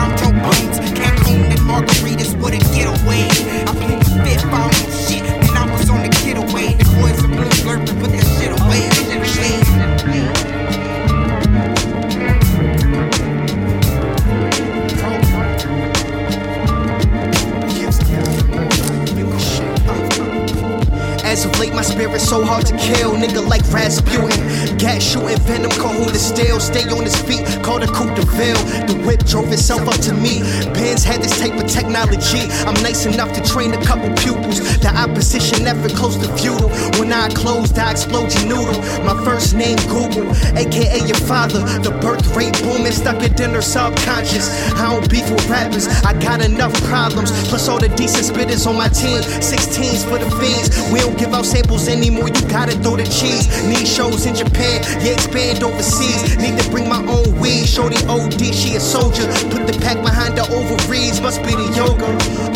so 22.27 22.45
hard 22.45 22.67
to 22.67 22.77
kill. 22.77 23.15
Nigga 23.15 23.47
like 23.47 23.63
Rasputin. 23.71 24.77
Gas 24.79 25.01
shooting 25.03 25.39
venom, 25.47 25.71
Kahuna 25.71 26.19
still. 26.19 26.59
Stay 26.59 26.83
on 26.91 27.05
his 27.05 27.15
feet, 27.23 27.47
call 27.63 27.79
the 27.79 27.87
Coupe 27.87 28.15
de 28.17 28.27
Ville. 28.35 28.63
The 28.91 28.95
whip 29.07 29.25
drove 29.25 29.53
itself 29.53 29.87
up 29.87 30.01
to 30.03 30.13
me. 30.13 30.43
Benz 30.75 31.05
had 31.05 31.23
this 31.23 31.39
type 31.39 31.55
of 31.55 31.71
technology. 31.71 32.51
I'm 32.67 32.75
nice 32.83 33.07
enough 33.07 33.33
to 33.35 33.43
train 33.47 33.73
a 33.75 33.85
couple 33.85 34.11
pupils. 34.17 34.59
The 34.81 34.91
opposition 34.91 35.63
never 35.63 35.89
close 35.89 36.17
to 36.17 36.29
feudal. 36.37 36.69
When 36.99 37.13
I 37.13 37.29
closed, 37.29 37.79
I 37.79 37.93
explode 37.93 38.35
your 38.35 38.47
noodle. 38.59 38.81
My 39.07 39.15
first 39.25 39.55
name, 39.55 39.79
Google, 39.87 40.27
aka 40.59 40.99
your 41.07 41.23
father. 41.31 41.63
The 41.87 41.93
birth 42.03 42.27
rate 42.35 42.59
booming, 42.63 42.91
stuck 42.91 43.23
it 43.23 43.39
in 43.39 43.51
her 43.55 43.63
subconscious. 43.63 44.51
I 44.75 44.91
don't 44.91 45.09
beef 45.09 45.31
with 45.31 45.47
rappers, 45.49 45.87
I 46.03 46.13
got 46.19 46.45
enough 46.45 46.75
problems. 46.91 47.31
Plus 47.49 47.69
all 47.69 47.79
the 47.79 47.89
decent 47.91 48.27
spitters 48.27 48.67
on 48.67 48.75
my 48.75 48.89
team. 48.89 49.23
16s 49.23 50.03
for 50.09 50.19
the 50.19 50.31
fiends. 50.43 50.75
We 50.91 50.99
don't 51.01 51.17
give 51.17 51.33
out 51.33 51.47
samples 51.47 51.87
anymore, 51.89 52.16
you 52.25 52.49
gotta 52.49 52.73
throw 52.81 52.97
the 52.97 53.05
cheese. 53.05 53.47
Need 53.67 53.87
shows 53.87 54.27
in 54.27 54.35
Japan, 54.35 54.83
yeah, 55.05 55.13
expand 55.13 55.63
overseas. 55.63 56.37
Need 56.39 56.59
to 56.59 56.71
bring 56.71 56.89
my 56.89 57.05
own 57.05 57.39
weed. 57.39 57.67
Shorty 57.67 57.99
OD, 58.07 58.41
she 58.55 58.77
a 58.77 58.81
soldier. 58.81 59.27
Put 59.51 59.67
the 59.67 59.77
pack 59.83 60.01
behind 60.03 60.39
the 60.39 60.45
ovaries, 60.49 61.21
must 61.21 61.43
be 61.43 61.53
the 61.53 61.69
yoga. 61.77 62.07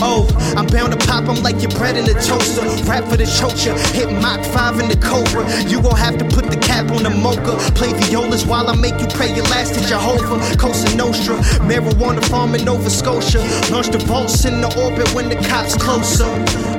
Oh, 0.01 0.25
I'm 0.57 0.67
bound 0.67 0.93
to 0.93 1.07
pop, 1.07 1.29
I'm 1.29 1.43
like 1.43 1.61
your 1.61 1.71
bread 1.73 1.97
in 1.97 2.05
a 2.09 2.15
toaster. 2.15 2.63
Rap 2.89 3.05
for 3.05 3.17
the 3.17 3.25
chocha, 3.25 3.77
hit 3.93 4.11
Mach 4.23 4.45
5 4.45 4.81
in 4.81 4.89
the 4.89 4.97
Cobra. 4.97 5.45
You 5.69 5.83
gon' 5.83 5.97
have 5.97 6.17
to 6.19 6.25
put 6.25 6.51
the 6.51 6.57
cap 6.57 6.91
on 6.91 7.03
the 7.03 7.11
mocha. 7.11 7.57
Play 7.75 7.93
violas 7.93 8.47
while 8.47 8.69
I 8.69 8.77
make 8.77 8.99
you 9.01 9.07
pray 9.09 9.35
your 9.35 9.45
last 9.47 9.75
to 9.75 9.81
Jehovah. 9.87 10.39
Cosa 10.57 10.95
Nostra, 10.97 11.37
marijuana 11.69 12.25
farm 12.25 12.55
in 12.55 12.65
Nova 12.65 12.89
Scotia. 12.89 13.41
Launch 13.71 13.89
the 13.89 13.99
vaults 13.99 14.45
in 14.45 14.61
the 14.61 14.71
orbit 14.81 15.13
when 15.15 15.29
the 15.29 15.37
cops 15.49 15.77
closer. 15.77 16.31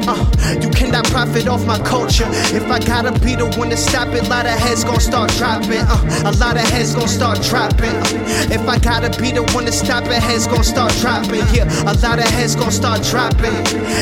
Uh, 0.08 0.26
you 0.62 0.70
cannot 0.72 1.06
profit 1.06 1.48
off 1.48 1.65
my 1.65 1.78
culture. 1.80 2.28
If 2.56 2.65
I 2.72 2.80
gotta 2.80 3.12
be 3.20 3.36
the 3.36 3.48
one 3.58 3.70
to 3.70 3.76
stop 3.76 4.08
it, 4.16 4.26
a 4.26 4.30
lot 4.30 4.46
of 4.46 4.58
heads 4.58 4.86
gon' 4.86 5.02
start 5.02 5.30
dropping. 5.32 5.84
Uh, 5.84 6.24
a 6.24 6.32
lot 6.40 6.56
of 6.56 6.64
heads 6.64 6.96
gon' 6.96 7.08
start 7.08 7.42
dropping. 7.42 7.90
Uh, 7.90 8.48
if 8.50 8.66
I 8.66 8.80
gotta 8.80 9.10
be 9.22 9.32
the 9.32 9.44
one 9.54 9.66
to 9.66 9.74
stop 9.74 10.06
it, 10.06 10.24
heads 10.24 10.48
gon' 10.48 10.64
start 10.64 10.94
dropping. 11.02 11.44
Yeah, 11.54 11.68
a 11.84 11.94
lot 12.00 12.20
of 12.20 12.30
heads 12.32 12.56
gon' 12.56 12.72
start 12.72 13.04
dropping. 13.04 13.52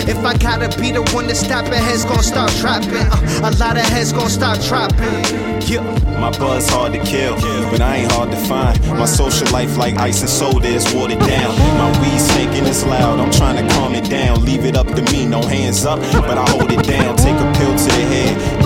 If 0.08 0.24
I 0.24 0.38
gotta 0.38 0.70
be 0.80 0.92
the 0.92 1.02
one 1.14 1.28
to 1.28 1.36
stop 1.36 1.66
it, 1.66 1.74
heads 1.74 2.06
gon' 2.06 2.22
start 2.22 2.52
dropping. 2.62 3.10
Uh, 3.10 3.50
a 3.50 3.52
lot 3.58 3.76
of 3.76 3.86
heads 3.86 4.14
gon' 4.14 4.30
start 4.30 4.62
dropping. 4.62 5.50
Yeah. 5.66 5.82
My 6.20 6.32
buzz 6.38 6.68
hard 6.68 6.92
to 6.94 7.00
kill, 7.00 7.36
but 7.72 7.80
I 7.80 7.98
ain't 7.98 8.12
hard 8.12 8.30
to 8.32 8.38
find. 8.38 8.78
My 8.90 9.06
social 9.06 9.48
life 9.52 9.78
like 9.78 9.96
ice 9.96 10.20
and 10.20 10.30
soda 10.30 10.68
is 10.68 10.84
watered 10.94 11.20
down. 11.20 11.56
My 11.78 11.90
weed 12.02 12.20
stinking 12.20 12.66
is 12.66 12.84
loud, 12.84 13.22
I'm 13.22 13.32
trying 13.32 13.56
to 13.56 13.74
calm 13.74 13.96
it 13.96 14.10
down. 14.10 14.44
Leave 14.44 14.66
it 14.66 14.76
up 14.76 14.88
to 14.88 15.02
me, 15.14 15.26
no 15.26 15.42
hands 15.42 15.86
up, 15.86 16.00
but 16.28 16.38
I 16.38 16.50
hold 16.50 16.72
it 16.74 16.84
down. 16.86 17.16
Take 17.16 17.40
a 17.40 17.48
pill 17.58 17.74
to 17.74 17.86
the 17.86 18.06
head, 18.12 18.59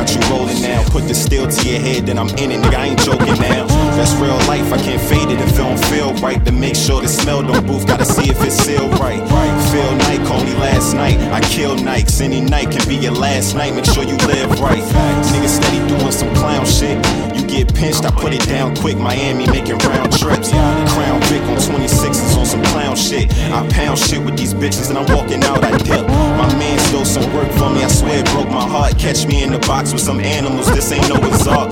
got 0.00 0.14
you 0.14 0.20
rolling 0.32 0.62
now. 0.62 0.82
Put 0.88 1.06
the 1.08 1.14
steel 1.14 1.46
to 1.46 1.68
your 1.68 1.78
head, 1.78 2.06
then 2.06 2.18
I'm 2.18 2.28
in 2.40 2.50
it, 2.50 2.60
nigga, 2.60 2.74
I 2.74 2.86
ain't 2.86 3.00
joking 3.00 3.38
now. 3.40 3.66
That's 3.96 4.14
real 4.14 4.38
life, 4.48 4.72
I 4.72 4.78
can't 4.78 5.00
fade 5.00 5.28
it 5.28 5.40
if 5.40 5.52
it 5.52 5.56
don't 5.56 5.78
feel 5.86 6.14
right. 6.14 6.42
To 6.46 6.52
make 6.52 6.74
sure 6.74 7.02
the 7.02 7.08
smell 7.08 7.42
don't 7.42 7.66
booth, 7.66 7.86
gotta 7.86 8.06
see 8.06 8.30
if 8.30 8.42
it's 8.42 8.56
sealed 8.56 8.98
right. 8.98 9.20
Phil 9.70 9.96
Knight 9.96 10.26
called 10.26 10.46
me 10.46 10.54
last 10.54 10.94
night, 10.94 11.18
I 11.32 11.40
kill 11.40 11.76
Nikes. 11.76 12.20
Any 12.20 12.40
night 12.40 12.70
can 12.70 12.86
be 12.88 12.96
your 12.96 13.12
last 13.12 13.54
night, 13.54 13.74
make 13.74 13.84
sure 13.84 14.04
you 14.04 14.16
live 14.26 14.58
right. 14.60 14.82
Nigga 15.32 15.48
steady 15.48 15.86
doing 15.88 16.12
some 16.12 16.32
clown 16.34 16.64
shit. 16.64 16.96
Get 17.50 17.74
pinched, 17.74 18.04
I 18.04 18.12
put 18.12 18.32
it 18.32 18.46
down 18.46 18.76
quick. 18.76 18.96
Miami 18.96 19.44
making 19.46 19.78
round 19.78 20.16
trips. 20.16 20.50
Crown 20.50 21.20
Vic 21.22 21.42
on 21.42 21.58
26s 21.58 22.38
on 22.38 22.46
some 22.46 22.62
clown 22.62 22.94
shit. 22.94 23.32
I 23.50 23.66
pound 23.68 23.98
shit 23.98 24.22
with 24.24 24.38
these 24.38 24.54
bitches 24.54 24.88
and 24.88 24.96
I'm 24.96 25.06
walking 25.14 25.42
out, 25.42 25.64
I 25.64 25.76
dip. 25.78 26.06
My 26.06 26.46
man 26.54 26.78
stole 26.78 27.04
some 27.04 27.26
work 27.34 27.50
for 27.52 27.68
me, 27.70 27.82
I 27.82 27.88
swear 27.88 28.20
it 28.20 28.26
broke 28.26 28.50
my 28.50 28.62
heart. 28.62 28.96
Catch 28.98 29.26
me 29.26 29.42
in 29.42 29.50
the 29.50 29.58
box 29.58 29.92
with 29.92 30.00
some 30.00 30.20
animals, 30.20 30.66
this 30.72 30.92
ain't 30.92 31.08
no 31.08 31.16
resort. 31.16 31.70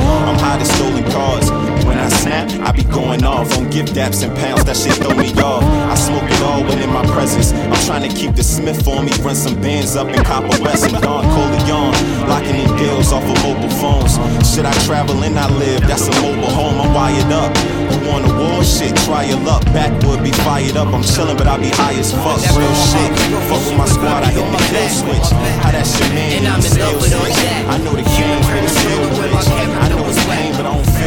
Gift 3.79 3.95
daps 3.95 4.27
and 4.27 4.35
pounds, 4.39 4.65
that 4.65 4.77
shit 4.77 4.95
throw 4.99 5.15
me 5.15 5.31
off. 5.39 5.63
I 5.63 5.95
smoke 5.95 6.27
it 6.27 6.43
all 6.43 6.65
when 6.67 6.83
in 6.83 6.91
my 6.91 7.05
presence. 7.15 7.53
I'm 7.53 7.79
trying 7.87 8.03
to 8.03 8.11
keep 8.11 8.35
the 8.35 8.43
Smith 8.43 8.89
on 8.89 9.07
me, 9.07 9.13
run 9.23 9.37
some 9.37 9.55
bands 9.61 9.95
up 9.95 10.09
in 10.09 10.19
Copper 10.25 10.59
West 10.63 10.91
and 10.91 10.99
Don 10.99 11.23
Corleone. 11.31 11.95
Locking 12.27 12.59
in 12.59 12.71
deals 12.75 13.13
off 13.13 13.23
of 13.23 13.39
mobile 13.47 13.71
phones. 13.79 14.19
Shit, 14.43 14.67
I 14.67 14.75
travel 14.83 15.23
and 15.23 15.39
I 15.39 15.47
live, 15.63 15.83
that's 15.87 16.09
a 16.09 16.15
mobile 16.23 16.51
home, 16.51 16.81
I'm 16.81 16.91
wired 16.93 17.31
up. 17.31 17.55
You 17.95 17.99
want 18.11 18.27
a 18.27 18.33
war? 18.35 18.65
Shit, 18.67 18.97
try 19.07 19.23
your 19.31 19.39
luck. 19.47 19.63
Backwood 19.71 20.25
be 20.27 20.33
fired 20.43 20.77
up, 20.77 20.91
I'm 20.91 21.07
chillin', 21.07 21.39
but 21.39 21.47
I 21.47 21.57
be 21.59 21.71
high 21.71 21.95
as 21.95 22.11
fuck. 22.11 22.43
Real 22.59 22.75
shit. 22.91 23.11
Fuck 23.47 23.63
with 23.63 23.79
my 23.79 23.87
squad, 23.87 24.27
I 24.27 24.35
hit 24.35 24.43
the 24.43 24.59
kill 24.75 24.91
switch. 24.91 25.29
How 25.63 25.71
that 25.71 25.87
shit 25.87 26.11
man, 26.11 26.43
And 26.43 26.47
I'm 26.51 26.59
in 26.67 26.75
love 26.83 26.99
with 26.99 27.15
all 27.15 27.31
that. 27.31 27.63
I 27.71 27.79
know 27.79 27.95
the 27.95 28.03
king, 28.03 28.43
but 28.43 28.59
it's 28.59 28.75
still 28.75 29.07
rich. 29.23 29.47
I 29.47 29.87
know 29.87 29.87
it's 29.87 29.87
pain, 29.87 29.88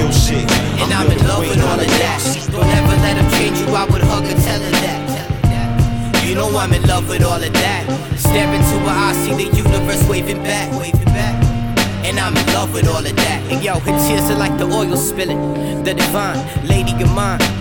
feel 0.02 0.12
shit. 0.12 0.52
And 0.82 0.92
I'm 0.94 1.12
in 1.12 1.20
love 1.28 1.46
with 1.46 1.62
all 1.62 1.80
of 1.80 1.88
that. 2.02 2.50
Don't 2.52 2.66
ever 2.66 2.96
let 3.06 3.18
him 3.18 3.30
change 3.38 3.60
you, 3.60 3.68
I 3.76 3.86
would 3.86 4.02
hug 4.02 4.26
and 4.26 4.42
tell 4.42 4.60
her 4.60 4.72
that. 4.72 6.26
You 6.26 6.36
know 6.36 6.50
I'm 6.58 6.74
in 6.74 6.84
love 6.88 7.10
with 7.10 7.24
all 7.24 7.42
of 7.42 7.54
that. 7.54 7.84
Stare 8.18 8.54
into 8.54 8.80
her 8.80 8.90
eyes, 8.90 9.18
see 9.18 9.34
the 9.36 9.56
universe 9.56 10.08
waving 10.08 10.42
back, 10.44 10.72
waving 10.80 11.12
back. 11.14 11.36
And 12.06 12.20
I'm 12.20 12.36
in 12.36 12.46
love 12.54 12.74
with 12.74 12.88
all 12.88 13.06
of 13.06 13.16
that. 13.16 13.52
And 13.52 13.64
yo, 13.64 13.80
her 13.80 14.08
tears 14.08 14.30
are 14.30 14.38
like 14.38 14.58
the 14.58 14.66
oil 14.66 14.96
spilling. 14.96 15.84
The 15.84 15.94
divine 15.94 16.40
lady 16.68 16.94
of 17.04 17.12
mine. 17.14 17.61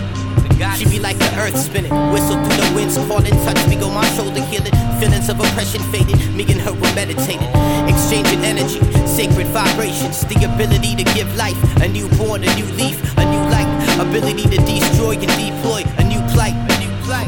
She 0.77 0.85
be 0.85 0.99
like 0.99 1.17
the 1.17 1.31
earth 1.41 1.57
spinning, 1.57 1.91
whistle 2.13 2.37
through 2.37 2.57
the 2.61 2.71
winds, 2.75 2.97
calling, 3.09 3.33
touch 3.45 3.67
me 3.67 3.81
on 3.81 3.93
my 3.93 4.05
shoulder, 4.13 4.41
healing. 4.45 4.73
Feelings 5.01 5.29
of 5.29 5.39
oppression 5.39 5.81
faded, 5.89 6.17
me 6.35 6.43
and 6.49 6.61
her 6.61 6.73
were 6.73 6.93
meditating, 6.93 7.49
exchanging 7.89 8.45
energy, 8.45 8.79
sacred 9.07 9.47
vibrations, 9.47 10.21
the 10.25 10.37
ability 10.45 10.95
to 10.95 11.03
give 11.15 11.27
life, 11.35 11.57
a 11.81 11.87
newborn, 11.87 12.43
a 12.43 12.55
new 12.55 12.69
leaf, 12.77 13.01
a 13.17 13.25
new 13.25 13.43
light, 13.49 13.69
ability 13.99 14.43
to 14.43 14.57
destroy 14.61 15.17
and 15.17 15.33
deploy, 15.33 15.81
a 15.97 16.03
new 16.03 16.21
plight. 16.31 16.53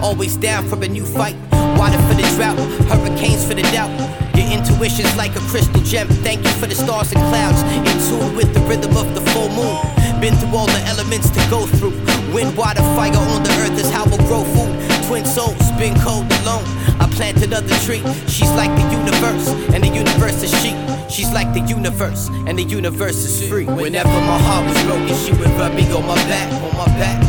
Always 0.01 0.35
down 0.35 0.67
for 0.67 0.75
a 0.83 0.87
new 0.87 1.05
fight. 1.05 1.35
Water 1.77 1.97
for 2.07 2.13
the 2.13 2.23
drought, 2.35 2.59
hurricanes 2.91 3.47
for 3.47 3.53
the 3.53 3.63
doubt. 3.73 3.89
Your 4.35 4.47
intuition's 4.51 5.15
like 5.15 5.35
a 5.35 5.39
crystal 5.47 5.81
gem. 5.81 6.07
Thank 6.27 6.43
you 6.45 6.51
for 6.51 6.67
the 6.67 6.75
stars 6.75 7.11
and 7.13 7.21
clouds. 7.31 7.61
In 7.63 7.97
tune 8.07 8.35
with 8.35 8.53
the 8.53 8.59
rhythm 8.61 8.95
of 8.97 9.15
the 9.15 9.21
full 9.31 9.49
moon. 9.49 10.02
Been 10.23 10.36
through 10.36 10.55
all 10.55 10.67
the 10.67 10.79
elements 10.88 11.29
to 11.31 11.41
go 11.49 11.67
through. 11.67 11.91
Wind, 12.31 12.55
water, 12.55 12.79
fire 12.95 13.12
on 13.12 13.43
the 13.43 13.51
earth 13.59 13.77
is 13.77 13.91
how 13.91 14.05
we'll 14.05 14.23
grow 14.23 14.45
food. 14.55 14.71
Twin 15.05 15.25
souls, 15.25 15.59
been 15.75 15.99
cold 15.99 16.23
alone. 16.39 16.63
I 16.95 17.12
planted 17.12 17.43
another 17.43 17.75
tree. 17.83 17.99
She's 18.31 18.49
like 18.55 18.71
the 18.71 18.88
universe, 18.88 19.49
and 19.75 19.83
the 19.83 19.89
universe 19.89 20.41
is 20.41 20.51
she. 20.63 20.71
She's 21.12 21.29
like 21.33 21.51
the 21.53 21.59
universe, 21.67 22.29
and 22.47 22.57
the 22.57 22.63
universe 22.63 23.17
is 23.17 23.49
free. 23.49 23.65
Whenever 23.65 24.07
my 24.07 24.39
heart 24.39 24.63
was 24.63 24.81
broken, 24.88 25.13
she 25.27 25.33
would 25.33 25.51
rub 25.59 25.73
me 25.75 25.91
on 25.91 26.07
my 26.07 26.15
back, 26.31 26.47
on 26.63 26.71
my 26.77 26.88
back. 26.95 27.19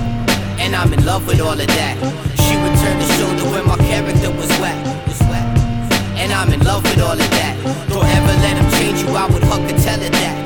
And 0.61 0.77
I'm 0.77 0.93
in 0.93 1.05
love 1.05 1.27
with 1.27 1.41
all 1.41 1.59
of 1.59 1.67
that. 1.67 1.97
She 2.47 2.55
would 2.55 2.79
turn 2.79 2.97
the 3.03 3.09
shoulder 3.19 3.51
when 3.51 3.67
my 3.67 3.77
character 3.91 4.31
was 4.31 4.51
whack. 4.63 4.79
Was 5.09 5.19
whack. 5.27 5.43
And 6.15 6.33
I'm 6.33 6.53
in 6.53 6.63
love 6.63 6.85
with 6.85 7.03
all 7.03 7.19
of 7.19 7.19
that. 7.19 7.55
Don't 7.89 8.07
ever 8.07 8.35
let 8.39 8.55
him 8.55 8.71
change 8.79 9.03
you, 9.03 9.09
I 9.17 9.27
would 9.27 9.43
hug 9.43 9.63
and 9.69 9.83
tell 9.83 9.99
her 9.99 10.11
that. 10.11 10.44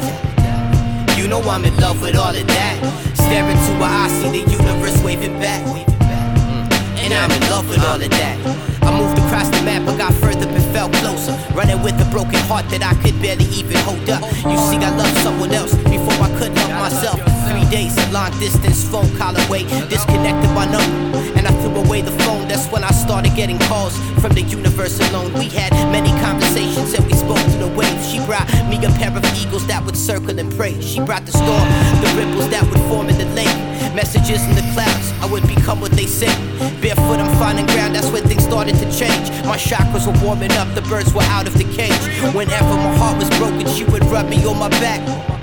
You 1.28 1.34
know 1.34 1.50
I'm 1.50 1.62
in 1.62 1.76
love 1.76 2.00
with 2.00 2.16
all 2.16 2.34
of 2.34 2.46
that. 2.46 2.76
Staring 3.12 3.52
to 3.52 3.72
her 3.76 3.84
I 3.84 4.08
see 4.08 4.40
the 4.40 4.50
universe 4.50 4.96
waving 5.04 5.38
back. 5.38 5.60
Mm. 5.68 7.04
And 7.04 7.12
I'm 7.12 7.30
in 7.30 7.42
love 7.50 7.68
with 7.68 7.84
all 7.84 8.00
of 8.00 8.08
that. 8.08 8.36
I 8.80 8.96
moved 8.96 9.18
across 9.18 9.50
the 9.50 9.60
map, 9.60 9.84
but 9.84 9.98
got 9.98 10.14
further 10.14 10.46
but 10.46 10.64
fell 10.72 10.88
closer. 10.88 11.36
Running 11.52 11.82
with 11.82 12.00
a 12.00 12.08
broken 12.10 12.40
heart 12.48 12.64
that 12.70 12.80
I 12.80 12.96
could 13.04 13.20
barely 13.20 13.44
even 13.52 13.76
hold 13.84 14.08
up. 14.08 14.24
You 14.48 14.56
see, 14.72 14.80
I 14.80 14.88
love 14.96 15.12
someone 15.18 15.52
else 15.52 15.74
before 15.92 16.16
I 16.16 16.32
could 16.40 16.56
love 16.56 16.70
myself. 16.80 17.37
Days, 17.70 17.94
long 18.10 18.30
distance 18.40 18.82
phone 18.88 19.14
call 19.18 19.36
away. 19.44 19.64
Disconnected 19.90 20.50
my 20.56 20.64
number, 20.64 21.18
and 21.36 21.46
I 21.46 21.52
threw 21.60 21.76
away 21.76 22.00
the 22.00 22.16
phone. 22.24 22.48
That's 22.48 22.66
when 22.72 22.82
I 22.82 22.90
started 22.92 23.34
getting 23.36 23.58
calls 23.68 23.94
from 24.22 24.32
the 24.32 24.40
universe 24.40 24.98
alone. 25.10 25.34
We 25.34 25.50
had 25.50 25.72
many 25.92 26.08
conversations 26.22 26.94
and 26.94 27.04
we 27.04 27.12
spoke 27.12 27.36
to 27.36 27.58
the 27.58 27.68
waves. 27.76 28.08
She 28.08 28.24
brought 28.24 28.48
me 28.70 28.78
a 28.78 28.88
pair 28.96 29.14
of 29.14 29.22
eagles 29.36 29.66
that 29.66 29.84
would 29.84 29.98
circle 29.98 30.38
and 30.38 30.50
pray. 30.56 30.80
She 30.80 31.00
brought 31.00 31.26
the 31.26 31.32
storm, 31.32 31.68
the 32.00 32.08
ripples 32.16 32.48
that 32.48 32.64
would 32.64 32.80
form 32.88 33.10
in 33.10 33.18
the 33.18 33.28
lake. 33.36 33.54
Messages 33.94 34.42
in 34.48 34.54
the 34.54 34.64
clouds, 34.72 35.12
I 35.20 35.26
would 35.30 35.46
become 35.46 35.78
what 35.78 35.92
they 35.92 36.06
say. 36.06 36.32
Barefoot, 36.80 37.20
I'm 37.20 37.28
finding 37.36 37.66
ground, 37.66 37.94
that's 37.94 38.10
when 38.10 38.22
things 38.24 38.44
started 38.44 38.76
to 38.76 38.88
change. 38.96 39.28
My 39.44 39.58
chakras 39.58 40.06
were 40.08 40.18
warming 40.24 40.52
up, 40.52 40.72
the 40.74 40.82
birds 40.88 41.12
were 41.12 41.28
out 41.36 41.46
of 41.46 41.52
the 41.52 41.68
cage. 41.76 42.34
Whenever 42.34 42.74
my 42.80 42.96
heart 42.96 43.18
was 43.18 43.28
broken, 43.36 43.68
she 43.68 43.84
would 43.84 44.04
rub 44.06 44.26
me 44.26 44.46
on 44.46 44.58
my 44.58 44.70
back. 44.80 45.37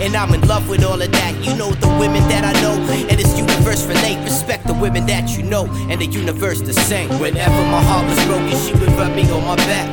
And 0.00 0.14
I'm 0.14 0.32
in 0.32 0.46
love 0.46 0.68
with 0.68 0.84
all 0.84 1.00
of 1.02 1.10
that. 1.10 1.34
You 1.44 1.56
know 1.56 1.70
the 1.72 1.88
women 1.98 2.22
that 2.30 2.44
I 2.44 2.54
know, 2.62 2.74
and 3.10 3.18
this 3.18 3.36
universe 3.36 3.84
relate. 3.84 4.22
Respect 4.22 4.66
the 4.66 4.74
women 4.74 5.06
that 5.06 5.36
you 5.36 5.42
know, 5.42 5.66
and 5.90 6.00
the 6.00 6.06
universe 6.06 6.60
the 6.60 6.72
same. 6.72 7.08
Whenever 7.18 7.60
my 7.66 7.82
heart 7.82 8.06
was 8.06 8.18
broken, 8.26 8.54
she 8.62 8.72
would 8.78 8.92
rub 8.94 9.14
me 9.14 9.28
on 9.30 9.44
my 9.44 9.56
back. 9.56 9.88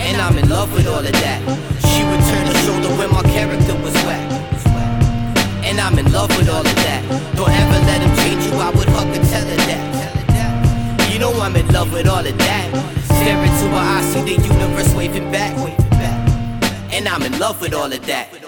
And 0.00 0.20
I'm 0.20 0.38
in 0.38 0.48
love 0.48 0.72
with 0.72 0.88
all 0.88 1.04
of 1.04 1.12
that. 1.12 1.40
She 1.92 2.02
would 2.02 2.22
turn 2.32 2.46
her 2.48 2.58
shoulder 2.64 2.88
when 2.96 3.10
my 3.12 3.22
character 3.28 3.74
was 3.84 3.94
whack. 4.08 4.24
And 5.68 5.78
I'm 5.78 5.98
in 5.98 6.10
love 6.10 6.34
with 6.36 6.48
all 6.48 6.64
of 6.64 6.76
that. 6.84 7.02
Don't 7.36 7.50
ever 7.50 7.78
let 7.86 8.00
him 8.00 8.16
change 8.24 8.44
you, 8.46 8.56
I 8.58 8.70
would 8.70 8.88
hug 8.88 9.06
and 9.06 9.24
tell 9.28 9.46
her 9.46 9.56
that. 9.68 11.12
You 11.12 11.18
know 11.18 11.32
I'm 11.40 11.54
in 11.56 11.68
love 11.68 11.92
with 11.92 12.08
all 12.08 12.24
of 12.24 12.38
that. 12.38 12.68
Stare 13.04 13.36
into 13.36 13.68
her 13.68 13.76
eyes, 13.76 14.12
see 14.12 14.22
the 14.22 14.42
universe 14.42 14.94
waving 14.94 15.30
back. 15.30 15.52
And 16.90 17.08
I'm 17.08 17.22
in 17.22 17.38
love 17.38 17.60
with 17.60 17.74
all 17.74 17.92
of 17.92 18.06
that. 18.06 18.41